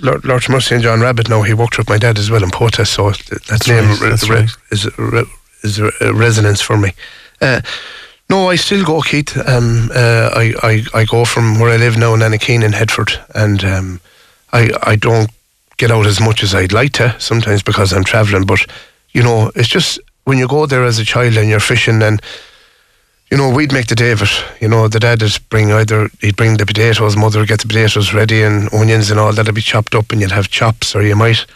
[0.00, 1.28] Lord, Lord Mercy and John Rabbit.
[1.28, 4.00] Now he worked with my dad as well in Potez, so th- that name right,
[4.10, 4.50] that's right.
[4.70, 5.30] is a re-
[5.62, 6.92] is a resonance for me.
[7.40, 7.60] Uh,
[8.30, 9.36] no, I still go, Keith.
[9.48, 13.12] Um, uh, I, I I go from where I live now in Annakeen in Headford,
[13.34, 14.00] and um,
[14.52, 15.30] I I don't
[15.76, 18.44] get out as much as I'd like to sometimes because I'm travelling.
[18.46, 18.60] But
[19.12, 22.20] you know, it's just when you go there as a child and you're fishing and
[23.30, 24.44] you know, we'd make the day of it.
[24.60, 27.66] You know, the dad would bring either he'd bring the potatoes, mother would get the
[27.66, 31.02] potatoes ready and onions and all that'd be chopped up, and you'd have chops, or
[31.02, 31.46] you might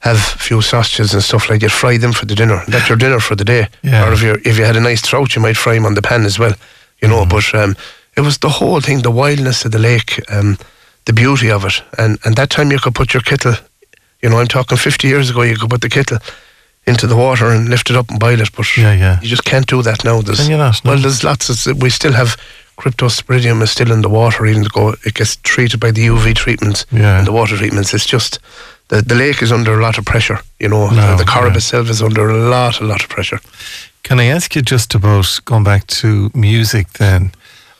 [0.00, 1.62] have a few sausages and stuff like.
[1.62, 2.62] You'd fry them for the dinner.
[2.66, 3.68] That's your dinner for the day.
[3.82, 4.08] Yeah.
[4.08, 6.02] Or if you if you had a nice trout, you might fry them on the
[6.02, 6.54] pan as well.
[7.00, 7.76] You know, but um,
[8.16, 10.56] it was the whole thing, the wildness of the lake, um,
[11.04, 13.54] the beauty of it, and and that time you could put your kettle.
[14.22, 15.42] You know, I'm talking 50 years ago.
[15.42, 16.18] You could put the kettle
[16.88, 18.50] into the water and lift it up and boil it.
[18.56, 19.20] But Yeah, yeah.
[19.20, 20.20] you just can't do that now.
[20.22, 20.84] There's, Can you not?
[20.84, 20.90] No.
[20.92, 21.82] Well, there's lots of.
[21.82, 22.36] We still have
[22.82, 26.86] cryptosporidium is still in the water, even though it gets treated by the UV treatments
[26.90, 27.18] Yeah.
[27.18, 27.92] and the water treatments.
[27.94, 28.38] It's just
[28.88, 30.38] the the lake is under a lot of pressure.
[30.58, 31.56] You know, No, the, the corrib yeah.
[31.58, 33.40] itself is under a lot, a lot of pressure.
[34.02, 37.30] Can I ask you just about going back to music then?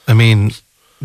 [0.07, 0.51] I mean,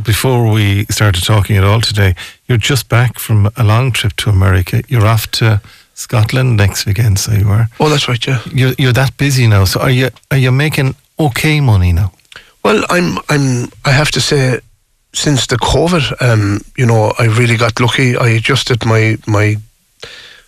[0.03, 2.15] before we started talking at all today,
[2.49, 4.83] you're just back from a long trip to America.
[4.89, 5.61] You're off to
[5.95, 7.69] Scotland next weekend, so you are.
[7.81, 8.27] Oh, that's right.
[8.27, 8.41] Yeah.
[8.53, 9.65] You're you're that busy now.
[9.65, 12.13] So are you are you making okay money now?
[12.65, 14.59] Well, I'm, I'm, I have to say,
[15.13, 18.17] since the COVID, um, you know, I really got lucky.
[18.17, 19.57] I adjusted my my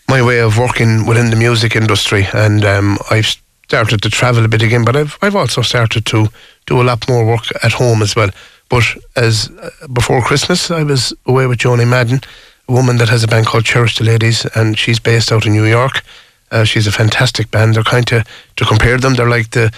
[0.09, 3.37] my way of working within the music industry, and um, I've
[3.69, 4.85] started to travel a bit again.
[4.85, 6.29] But I've I've also started to
[6.67, 8.31] do a lot more work at home as well.
[8.69, 12.21] But as uh, before Christmas, I was away with Joanie Madden,
[12.69, 15.65] woman that has a band called Cherish the Ladies, and she's based out in New
[15.67, 16.03] York.
[16.51, 17.75] Uh, she's a fantastic band.
[17.75, 18.25] They're kind of
[18.57, 19.15] to compare them.
[19.15, 19.73] They're like the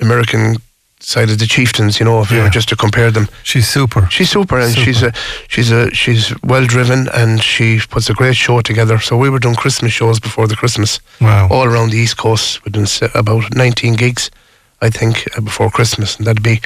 [0.00, 0.56] American
[1.00, 2.44] side of the Chieftains, you know, if you Yeah.
[2.44, 3.28] were just to compare them.
[3.44, 4.08] She's super.
[4.10, 4.84] She's super, and Super.
[4.84, 5.12] she's a
[5.48, 8.98] she's a she's well driven, and she puts a great show together.
[9.00, 11.48] So we were doing Christmas shows before the Christmas, Wow.
[11.50, 12.60] all around the East Coast.
[12.64, 14.30] We're doing about nineteen gigs,
[14.82, 16.60] I think, uh, before Christmas, and that'd be,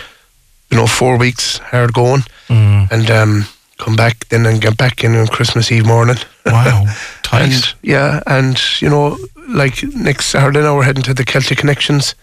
[0.71, 2.91] you know, four weeks hard going, Mm.
[2.91, 3.47] and um,
[3.79, 6.17] come back then and get back in on Christmas Eve morning.
[6.47, 6.85] Wow.
[7.23, 7.43] Tight.
[7.43, 12.15] And yeah, and you know, like next Saturday now we're heading to the Celtic Connections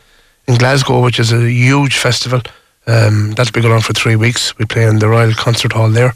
[0.47, 2.41] in Glasgow, which is a huge festival.
[2.87, 4.57] Um, that'll be going on for three weeks.
[4.57, 6.13] We play in the Royal Concert Hall there.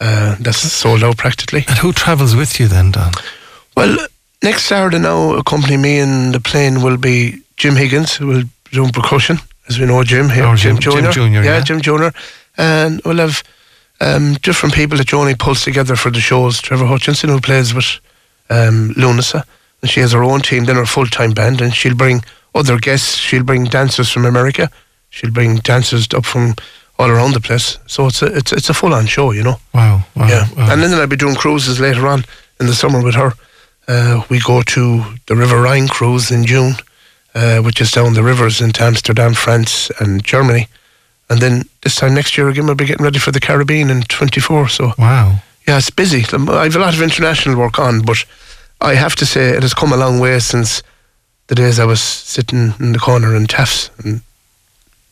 [0.00, 1.64] Uh, that's sold out practically.
[1.68, 3.12] and who travels with you then, Don?
[3.76, 3.96] Well,
[4.42, 8.90] next Saturday now, accompanying me in the plane will be Jim Higgins, who will doing
[8.90, 10.44] percussion, as we know Jim here.
[10.44, 11.10] Oh, Jim- Jim Jr.
[11.10, 11.60] Jr., yeah.
[11.60, 12.08] Jim Jr.
[12.58, 13.42] And we'll have
[14.02, 16.60] um, different people that Joanie pulls together for the shows.
[16.60, 18.00] Trevor Hutchinson, who plays with
[18.50, 19.44] um, Lunasa,
[19.80, 22.78] and she has her own team, then her full time band, and she'll bring other
[22.78, 23.16] guests.
[23.16, 24.70] She'll bring dancers from America.
[25.10, 26.54] She'll bring dancers up from
[26.98, 27.78] all around the place.
[27.86, 29.58] So it's a it's it's a full on show, you know.
[29.72, 30.02] Wow.
[30.16, 30.72] wow Yeah, wow.
[30.72, 32.24] and then I'll be doing cruises later on
[32.60, 33.32] in the summer with her.
[33.88, 36.74] Uh, we go to the River Rhine cruise in June,
[37.34, 40.68] uh, which is down the rivers into Amsterdam, France, and Germany.
[41.32, 44.02] And then this time next year again, we'll be getting ready for the Caribbean in
[44.02, 44.68] 24.
[44.68, 45.36] So, wow.
[45.66, 46.18] yeah, it's busy.
[46.30, 48.22] I have a lot of international work on, but
[48.82, 50.82] I have to say it has come a long way since
[51.46, 53.88] the days I was sitting in the corner in Taaffes.
[54.04, 54.20] And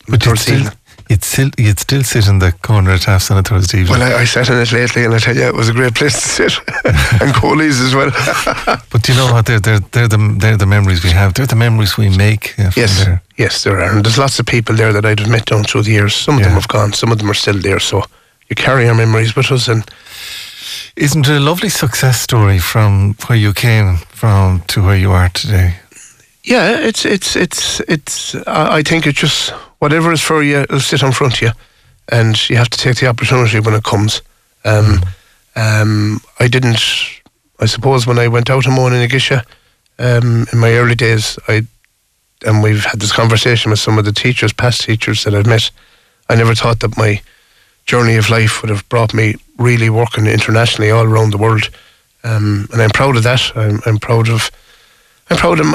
[0.08, 0.74] But you'd still, evening.
[1.10, 3.98] You'd still you'd still sit in the corner of Taaffe's on a Thursday evening.
[3.98, 5.94] Well, I, I sat in it lately, and I tell you, it was a great
[5.96, 6.52] place to sit.
[7.20, 8.10] and Coley's as well.
[8.90, 9.46] But you know what?
[9.46, 11.34] They're, they're, they're, the, they're the memories we have.
[11.34, 13.22] They're the memories we make uh, Yes, there.
[13.36, 13.92] yes, there are.
[13.96, 16.14] And there's lots of people there that I'd have met down through the years.
[16.14, 17.80] Some of them have gone, some of them are still there.
[17.80, 18.04] So
[18.48, 19.68] you carry our memories with us.
[19.68, 19.84] And
[20.96, 25.28] Isn't it a lovely success story from where you came from to where you are
[25.30, 25.74] today?
[26.44, 28.34] yeah, it's it's it's it's.
[28.46, 31.50] I think it just whatever is for you, it'll sit in front of you,
[32.08, 34.22] and you have to take the opportunity when it comes.
[34.64, 35.00] Um,
[35.56, 36.80] um, I didn't.
[37.58, 39.44] I suppose when I went out on Mona Nagisha,
[39.98, 41.66] um, in my early days, I
[42.46, 45.70] and we've had this conversation with some of the teachers, past teachers that I've met.
[46.30, 47.20] I never thought that my
[47.84, 51.68] journey of life would have brought me really working internationally all around the world,
[52.24, 53.52] um, and I'm proud of that.
[53.56, 54.50] I'm, I'm proud of
[55.28, 55.66] I'm proud of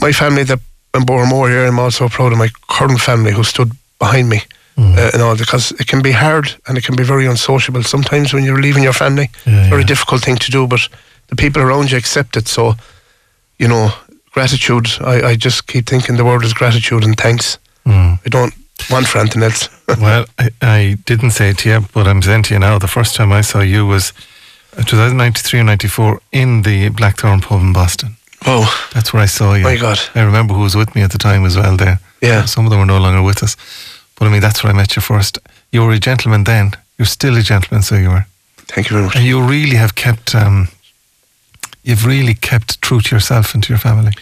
[0.00, 0.60] my family that
[0.94, 1.66] in Bohermore here.
[1.66, 4.42] I'm also proud of my current family who stood behind me
[4.76, 8.32] uh, and all because it can be hard and it can be very unsociable sometimes
[8.32, 9.30] when you're leaving your family.
[9.46, 9.86] Yeah, very yeah.
[9.86, 10.88] difficult thing to do, but
[11.28, 12.48] the people around you accept it.
[12.48, 12.74] So,
[13.58, 13.90] you know,
[14.30, 14.88] gratitude.
[15.00, 17.58] I, I just keep thinking the word is gratitude and thanks.
[17.86, 18.18] Mm.
[18.24, 18.54] I don't
[18.90, 19.68] want for anything else.
[20.00, 22.78] well, I, I didn't say it to you, but I'm saying to you now.
[22.78, 24.12] The first time I saw you was
[24.76, 28.16] uh, 2093 or 94 in the Blackthorn pub in Boston.
[28.46, 29.62] Oh, That's where I saw you.
[29.64, 29.98] my God.
[30.14, 31.98] I remember who was with me at the time as well there.
[32.20, 32.44] Yeah.
[32.44, 33.56] Some of them are no longer with us.
[34.18, 35.38] But I mean, that's where I met you first.
[35.72, 36.72] You were a gentleman then.
[36.98, 38.26] You're still a gentleman, so you were.
[38.58, 39.16] Thank you very much.
[39.16, 40.68] And you really have kept, um,
[41.82, 44.12] you've really kept true to yourself and to your family.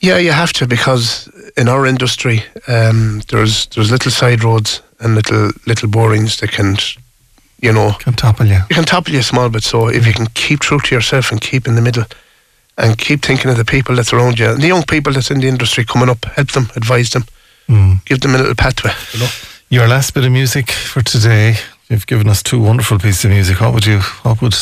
[0.00, 5.14] Yeah, you have to because in our industry, um, there's there's little side roads and
[5.14, 6.76] little little borings that can,
[7.60, 8.58] you know, Can topple you.
[8.68, 9.62] you can topple you a small bit.
[9.62, 12.04] So if you can keep true to yourself and keep in the middle,
[12.78, 15.40] and keep thinking of the people that's around you, and the young people that's in
[15.40, 17.24] the industry coming up, help them, advise them,
[17.68, 18.04] Mm.
[18.04, 18.90] give them a little pathway.
[19.12, 19.28] You know.
[19.70, 21.56] Your last bit of music for today.
[21.88, 23.60] You've given us two wonderful pieces of music.
[23.60, 24.54] What would you, what would,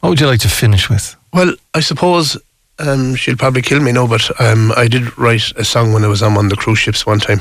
[0.00, 1.14] what would you like to finish with?
[1.32, 2.36] Well, I suppose
[2.80, 6.08] um, she'll probably kill me now, but um, I did write a song when I
[6.08, 7.40] was on one of the cruise ships one time,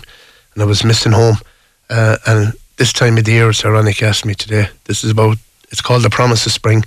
[0.54, 1.38] and I was missing home.
[1.89, 4.70] Uh, and this time of the year, it's ironic you asked me today.
[4.86, 5.38] This is about.
[5.72, 6.84] It's called the Promise of Spring.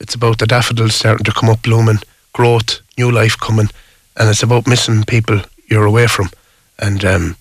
[0.00, 1.98] It's about the daffodils starting to come up, blooming,
[2.34, 3.70] growth, new life coming,
[4.16, 6.28] and it's about missing people you're away from.
[6.78, 7.36] And um,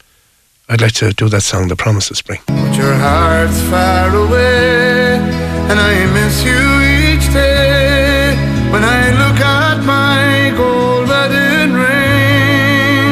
[0.70, 2.40] I'd like to do that song, The Promise of Spring.
[2.48, 5.18] But your heart's far away,
[5.70, 6.62] and I miss you
[7.04, 8.36] each day
[8.72, 13.10] when I look at my gold wedding ring.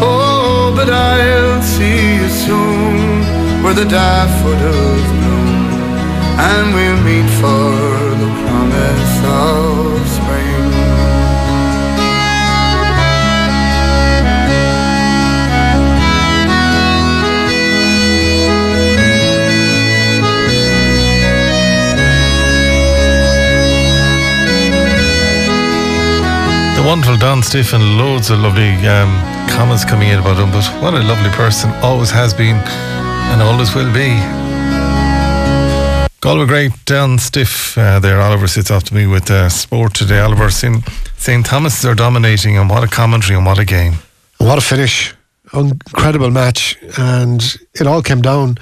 [0.00, 3.24] Oh, but I'll see you soon
[3.64, 5.66] where the daffodils bloom,
[6.48, 7.72] and we'll meet for
[8.22, 9.73] the promise of
[26.84, 29.18] wonderful Don Stiff and loads of lovely um,
[29.48, 30.50] comments coming in about him.
[30.50, 34.20] But what a lovely person, always has been and always will be.
[36.20, 38.20] Galway great Don Stiff uh, there.
[38.20, 40.20] Oliver sits off to me with uh, sport today.
[40.20, 40.84] Oliver, St.
[41.44, 43.94] Thomas are dominating, and what a commentary and what a game.
[44.38, 45.14] What a finish.
[45.52, 46.78] Incredible match.
[46.98, 47.42] And
[47.74, 48.58] it all came down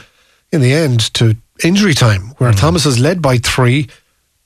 [0.52, 3.88] in the end to injury time, where Thomas is led by three.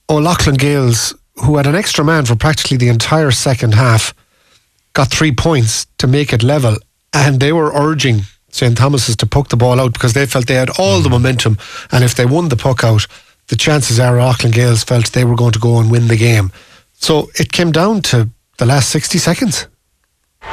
[0.09, 4.13] O'Loughlin Gaels, who had an extra man for practically the entire second half,
[4.93, 6.77] got three points to make it level.
[7.13, 8.77] And they were urging St.
[8.77, 11.57] Thomas's to poke the ball out because they felt they had all the momentum.
[11.91, 13.05] And if they won the puck out,
[13.47, 16.51] the chances are O'Loughlin Gaels felt they were going to go and win the game.
[16.93, 19.67] So it came down to the last 60 seconds.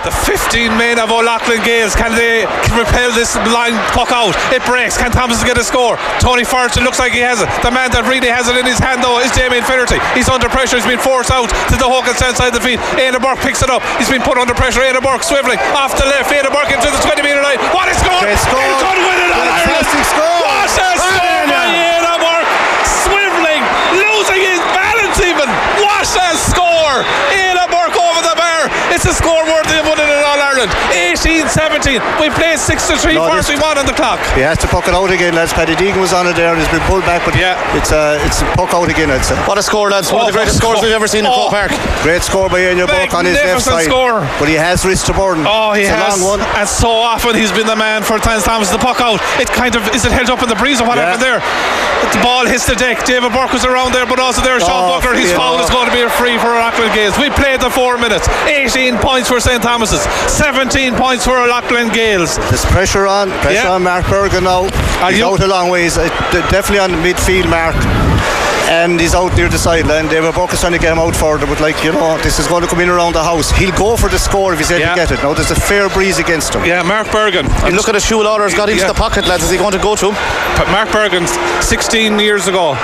[0.04, 4.32] The 15 men of O'Loughlin Gaels, can they repel this line puck out?
[4.48, 4.96] It breaks.
[4.96, 5.96] Can Thomas get a score?
[6.20, 7.48] Tony Forrest, looks like he has it.
[7.60, 10.00] The man that really has it in his hand, though, is Damien Finnerty.
[10.16, 10.76] He's under pressure.
[10.76, 12.80] He's been forced out to the Hawkins side of the field.
[12.96, 13.84] Aidan Burke picks it up.
[14.00, 14.80] He's been put under pressure.
[14.84, 16.32] Aidan Burke swiveling off the left.
[16.32, 17.60] Aidan Burke into the 20 metre line.
[17.76, 18.24] What a score!
[18.24, 18.60] Great score.
[18.60, 19.88] He's going to win it on Ireland.
[20.04, 20.36] Score.
[20.44, 22.48] What a score by Aidan Burke.
[23.04, 23.62] Swiveling,
[23.96, 25.48] losing his balance even.
[25.80, 27.00] What a score!
[27.32, 28.68] Aidan Burke over the bar.
[28.92, 29.73] It's a score worthy
[30.64, 30.93] England.
[31.48, 32.00] 17-17.
[32.20, 33.16] We played 6-3
[33.48, 34.18] we won on the clock.
[34.34, 35.52] He has to puck it out again, lads.
[35.52, 37.58] Paddy Deegan was on it there and he's been pulled back, but yeah.
[37.76, 39.36] it's uh, it's a puck out again, I'd say.
[39.46, 40.10] What a score, lads.
[40.10, 41.48] One oh, of the oh, greatest scores we've ever seen in oh.
[41.50, 41.70] Croke Park.
[42.02, 43.84] Great score by Éanna Burke on his left side.
[43.84, 44.20] Score.
[44.40, 45.44] But he has reached the Burden.
[45.46, 46.20] Oh, he it's has.
[46.20, 46.40] A long one.
[46.56, 48.70] And so often he's been the man for Tans Thomas.
[48.70, 49.20] The puck out.
[49.40, 51.38] It kind of is it held up in the breeze or whatever yeah.
[51.38, 51.40] there?
[52.12, 53.04] The ball hits the deck.
[53.04, 55.94] David Burke was around there, but also there, Sean oh, His foul is going to
[55.94, 57.18] be a free for O'Loughlin Gaels.
[57.18, 58.28] We played the four minutes.
[58.46, 59.62] 18 points for St.
[59.62, 62.36] Thomas's, 17 points for O'Loughlin Gaels.
[62.50, 63.72] There's pressure on, pressure Yeah.
[63.72, 64.64] on Mark Bergin now.
[65.02, 65.96] Are he's you- out a long ways.
[65.98, 67.76] Uh, d- definitely on the midfield mark.
[68.70, 70.08] And he's out near the sideline.
[70.08, 72.46] They were is trying to get him out further, but like, you know, this is
[72.48, 73.50] going to come in around the house.
[73.50, 74.94] He'll go for the score if he's able Yeah.
[74.94, 75.22] to get it.
[75.22, 76.64] Now, there's a fair breeze against him.
[76.64, 77.46] Yeah, Mark Bergin.
[77.66, 78.88] And look at the Huw Lawlor's got into Yeah.
[78.88, 79.44] the pocket, lads.
[79.44, 80.16] Is he going to go to him?
[80.56, 81.28] But Mark Bergin,
[81.62, 82.74] 16 years ago,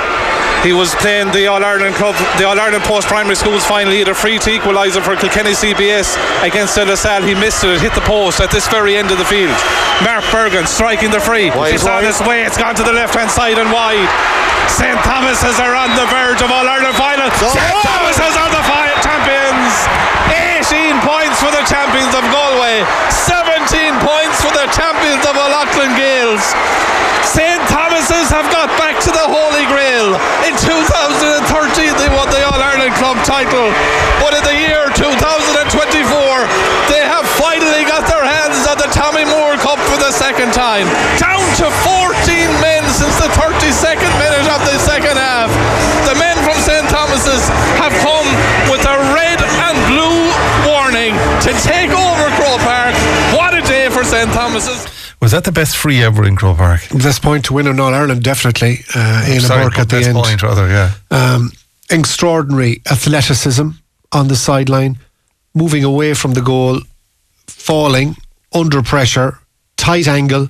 [0.62, 3.92] he was playing the All Ireland Club, the All Ireland Post Primary Schools final.
[3.92, 7.22] He had a free to equaliser for Kilkenny CBS against De La Salle.
[7.22, 9.56] He missed it, it hit the post at this very end of the field.
[10.04, 11.48] Mark Bergin striking the free.
[11.50, 12.12] Wide, it's on wide.
[12.12, 14.08] its way, it's gone to the left hand side and wide.
[14.68, 17.26] St Thomas's are on the verge of All Ireland final.
[17.40, 19.72] St Thomas's are the fi- champions.
[20.60, 26.44] 18 points for the champions of Galway, 17 points for the champions of O'Loughlin Gaels.
[27.26, 27.60] St.
[27.68, 30.14] Thomas's have got back to the Holy Grail.
[30.46, 33.68] In 2013, they won the All Ireland Club title.
[34.22, 35.60] But in the year 2024,
[36.88, 40.52] they have finally got their hands on the Tommy Moore Cup for the second
[40.86, 41.18] time.
[41.20, 45.50] Down to 14 men since the 32nd minute of the second half.
[46.08, 46.86] The men from St.
[46.88, 47.44] Thomas's
[47.80, 48.28] have come
[48.70, 50.30] with a red and blue
[50.68, 51.12] warning
[51.44, 52.94] to take over Croke Park.
[53.36, 54.30] What a day for St.
[54.32, 54.86] Thomas's.
[55.20, 56.80] Was that the best free ever in Croke Park?
[56.88, 58.78] This point to win in All Ireland, definitely.
[58.94, 60.16] Uh, Ian Sorry, at the best end.
[60.16, 60.92] point, rather, yeah.
[61.10, 61.50] Um,
[61.90, 63.68] extraordinary athleticism
[64.12, 64.98] on the sideline,
[65.54, 66.80] moving away from the goal,
[67.46, 68.16] falling
[68.52, 69.38] under pressure,
[69.76, 70.48] tight angle.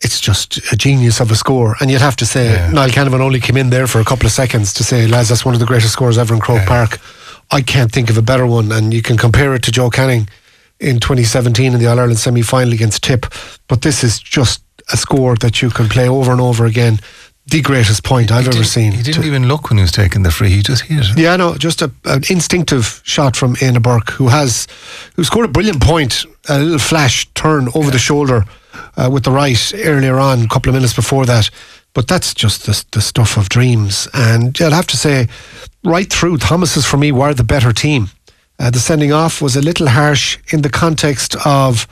[0.00, 1.76] It's just a genius of a score.
[1.80, 2.70] And you'd have to say, Yeah.
[2.70, 5.44] Niall Canavan only came in there for a couple of seconds to say, lads, that's
[5.44, 7.00] one of the greatest scores ever in Croke Park.
[7.50, 8.70] I can't think of a better one.
[8.70, 10.28] And you can compare it to Joe Canning
[10.78, 13.26] in 2017 in the All Ireland semi final against Tip.
[13.66, 17.00] But this is just a score that you can play over and over again.
[17.50, 18.92] The greatest point I've ever seen.
[18.92, 20.50] He didn't to- even look when he was taking the free.
[20.50, 21.18] He just hit it.
[21.18, 24.68] yeah, no, just a, an instinctive shot from Éanna Burke, who has
[25.16, 28.44] who scored a brilliant point, a little flash turn over the shoulder
[28.96, 31.50] uh, with the right earlier on, a couple of minutes before that.
[31.94, 34.08] But that's just the, the stuff of dreams.
[34.12, 35.28] And I'd have to say,
[35.84, 38.08] right through, Thomas's for me were the better team.
[38.58, 41.86] Uh, the sending off was a little harsh in the context of.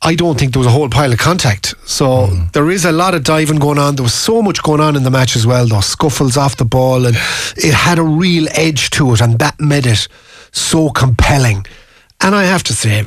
[0.00, 1.74] I don't think there was a whole pile of contact.
[1.84, 3.96] So there is a lot of diving going on.
[3.96, 5.66] There was so much going on in the match as well.
[5.66, 7.16] Those scuffles off the ball, and
[7.56, 10.06] it had a real edge to it, and that made it
[10.52, 11.66] so compelling.
[12.20, 13.06] And I have to say,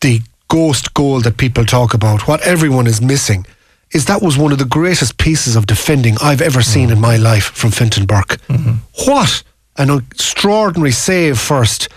[0.00, 3.46] the ghost goal that people talk about, what everyone is missing,
[3.92, 6.92] is that was one of the greatest pieces of defending I've ever seen mm.
[6.92, 8.36] in my life from Fintan Burke.
[8.48, 8.74] Mm-hmm.
[9.10, 9.42] What
[9.76, 11.88] an extraordinary save first.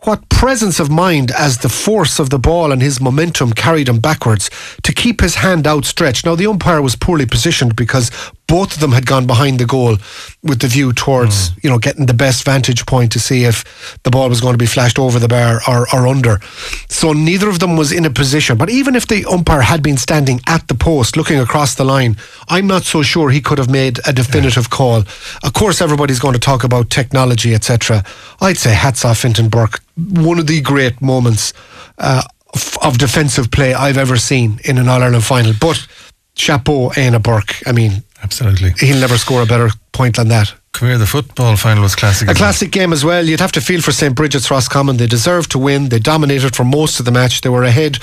[0.00, 4.00] What presence of mind as the force of the ball and his momentum carried him
[4.00, 4.50] backwards
[4.82, 6.24] to keep his hand outstretched.
[6.24, 8.10] Now, the umpire was poorly positioned because
[8.50, 9.96] both of them had gone behind the goal
[10.42, 14.10] with the view towards, you know, getting the best vantage point to see if the
[14.10, 16.40] ball was going to be flashed over the bar or, or under.
[16.88, 18.58] So neither of them was in a position.
[18.58, 22.16] But even if the umpire had been standing at the post looking across the line,
[22.48, 25.04] I'm not so sure he could have made a definitive call.
[25.44, 28.02] Of course, everybody's going to talk about technology, etc.
[28.40, 29.80] I'd say hats off Fintan Burke.
[29.96, 31.52] One of the great moments
[31.98, 35.52] uh, of, of defensive play I've ever seen in an All Ireland final.
[35.60, 35.86] But
[36.34, 37.62] chapeau, Éanna Burke.
[37.64, 38.72] I mean, Absolutely.
[38.78, 40.54] he'll never score a better point than that.
[40.72, 42.28] Come here, the football final was classic.
[42.28, 43.26] A classic game as well.
[43.26, 44.14] You'd have to feel for St.
[44.14, 44.98] Brigid's Roscommon.
[44.98, 45.88] They deserved to win.
[45.88, 47.40] They dominated for most of the match.
[47.40, 47.98] They were ahead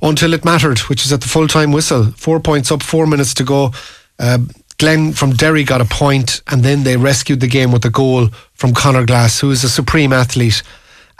[0.00, 2.12] until it mattered, which is at the full time whistle.
[2.16, 3.72] Four points up, four minutes to go.
[4.18, 4.38] Uh,
[4.78, 8.28] Glenn from Derry got a point, and then they rescued the game with a goal
[8.54, 10.62] from Conor Glass, who is a supreme athlete.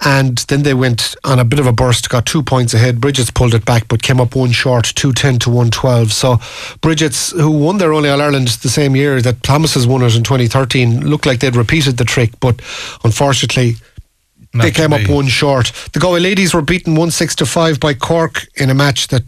[0.05, 3.01] And then they went on a bit of a burst, got two points ahead.
[3.01, 6.13] Brigid's pulled it back, but came up one short, 210 to 112.
[6.13, 6.39] So
[6.81, 10.17] Brigid's, who won their only All Ireland the same year that Thomas has won it
[10.17, 12.61] in 2013, looked like they'd repeated the trick, but
[13.05, 13.77] unfortunately,
[14.53, 15.73] Not they came up one short.
[15.93, 19.23] The Galway ladies were beaten 1 6 to 5 by Cork in a match that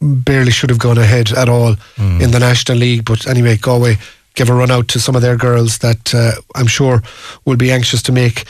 [0.00, 2.20] barely should have gone ahead at all Hmm.
[2.22, 3.04] in the National League.
[3.04, 3.98] But anyway, Galway
[4.34, 7.02] give a run out to some of their girls that uh, I'm sure
[7.44, 8.44] will be anxious to make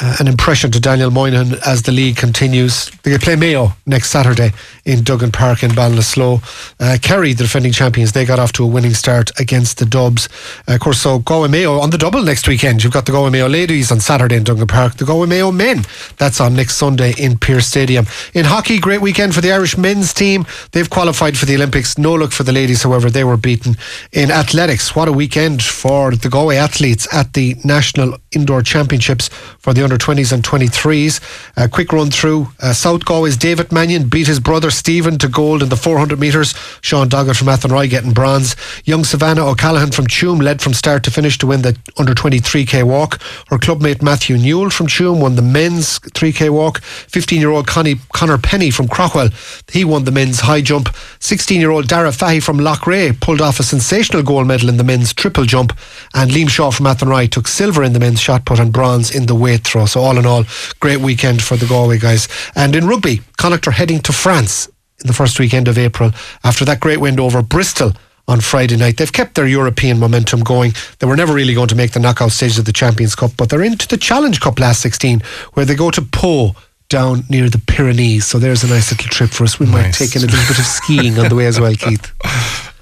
[0.00, 2.90] uh, an impression to Daniel Moynihan as the league continues.
[3.02, 4.52] They play Mayo next Saturday
[4.84, 6.42] in Duggan Park in Ballinasloe.
[6.80, 10.28] Uh, Kerry, the defending champions, they got off to a winning start against the Dubs.
[10.68, 12.82] Uh, of course, so Galway Mayo on the double next weekend.
[12.82, 14.96] You've got the Galway Mayo ladies on Saturday in Duggan Park.
[14.96, 15.84] The Galway Mayo men,
[16.18, 18.06] that's on next Sunday in Pearse Stadium.
[18.34, 20.46] In hockey, great weekend for the Irish men's team.
[20.72, 21.96] They've qualified for the Olympics.
[21.96, 23.76] No look for the ladies, however, they were beaten.
[24.12, 29.28] In athletics, what a weekend for the Galway athletes at the National Indoor Championships
[29.58, 31.20] for the under 20s and 23s.
[31.56, 32.48] A quick run through.
[32.60, 36.54] Uh, South Galway's David Mannion beat his brother Stephen to gold in the 400 metres.
[36.80, 38.56] Sean Doggett from Athenry getting bronze.
[38.84, 42.82] Young Savannah O'Callaghan from Tuam led from start to finish to win the under 23k
[42.84, 43.20] walk.
[43.48, 46.80] Her clubmate Matthew Newell from Tuam won the men's 3k walk.
[46.80, 49.28] 15 year old Connie, Connor Penny from Craughwell,
[49.70, 50.88] he won the men's high jump.
[51.20, 54.84] 16 year old Dara Fahy from Loughrea pulled off a sensational gold medal in the
[54.84, 55.76] men's triple jump.
[56.14, 59.26] And Liam Shaw from Athenry took silver in the men's shot put and bronze in
[59.26, 59.86] the weight throw.
[59.86, 60.44] So all in all,
[60.80, 62.28] great weekend for the Galway guys.
[62.54, 64.68] And in rugby, Connacht are heading to France
[65.00, 66.12] in the first weekend of April
[66.44, 67.92] after that great win over Bristol
[68.28, 68.96] on Friday night.
[68.96, 70.72] They've kept their European momentum going.
[70.98, 73.50] They were never really going to make the knockout stages of the Champions Cup, but
[73.50, 75.20] they're into the Challenge Cup last 16,
[75.54, 76.54] where they go to Pau
[76.88, 78.26] down near the Pyrenees.
[78.26, 79.58] So there's a nice little trip for us.
[79.58, 82.12] We might take in a little bit of skiing on the way as well, Keith.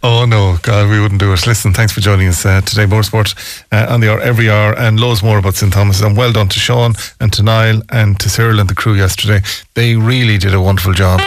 [0.07, 1.47] Oh no, God, we wouldn't do it.
[1.47, 3.35] Listen, thanks for joining us uh, today, Motorsport
[3.73, 6.03] uh, on the hour every hour, and loads more about St Thomas.
[6.03, 9.41] And well done to Sean and to Niall and to Cyril and the crew yesterday.
[9.73, 11.21] They really did a wonderful job.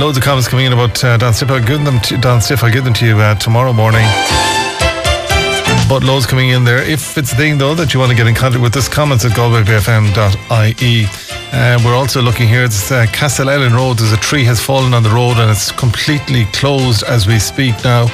[0.00, 1.50] Loads of comments coming in about uh, Don Stiff.
[1.50, 2.64] I'll give them to Don Stiff.
[2.64, 4.06] I'll give them to you uh, tomorrow morning.
[5.90, 6.78] But loads coming in there.
[6.78, 9.26] If it's the thing though that you want to get in contact with us, comments
[9.26, 11.31] at galwaybfm.ie.
[11.52, 12.64] Uh, we're also looking here.
[12.64, 13.98] It's uh, Castle Ellen Road.
[13.98, 17.74] There's a tree has fallen on the road and it's completely closed as we speak
[17.84, 18.04] now.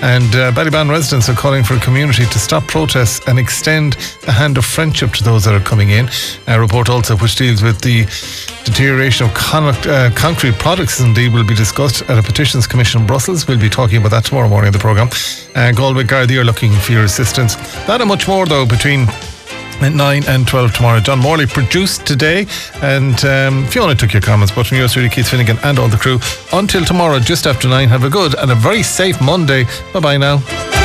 [0.00, 3.96] And uh, Ballybane residents are calling for a community to stop protests and extend
[4.28, 6.08] a hand of friendship to those that are coming in.
[6.46, 8.04] A report also which deals with the
[8.64, 13.08] deterioration of con- uh, concrete products indeed will be discussed at a petitions commission in
[13.08, 13.48] Brussels.
[13.48, 15.08] We'll be talking about that tomorrow morning in the programme.
[15.56, 17.56] Uh, Galway Gardaí are looking for your assistance.
[17.86, 19.06] That and much more though between
[19.82, 21.00] at 9 and 12 tomorrow.
[21.00, 22.46] John Morley produced today,
[22.82, 25.96] and um, Fiona took your comments, but from yours really, Keith Finnegan and all the
[25.96, 26.18] crew.
[26.52, 29.64] Until tomorrow, just after 9, have a good and a very safe Monday.
[29.92, 30.83] Bye bye now.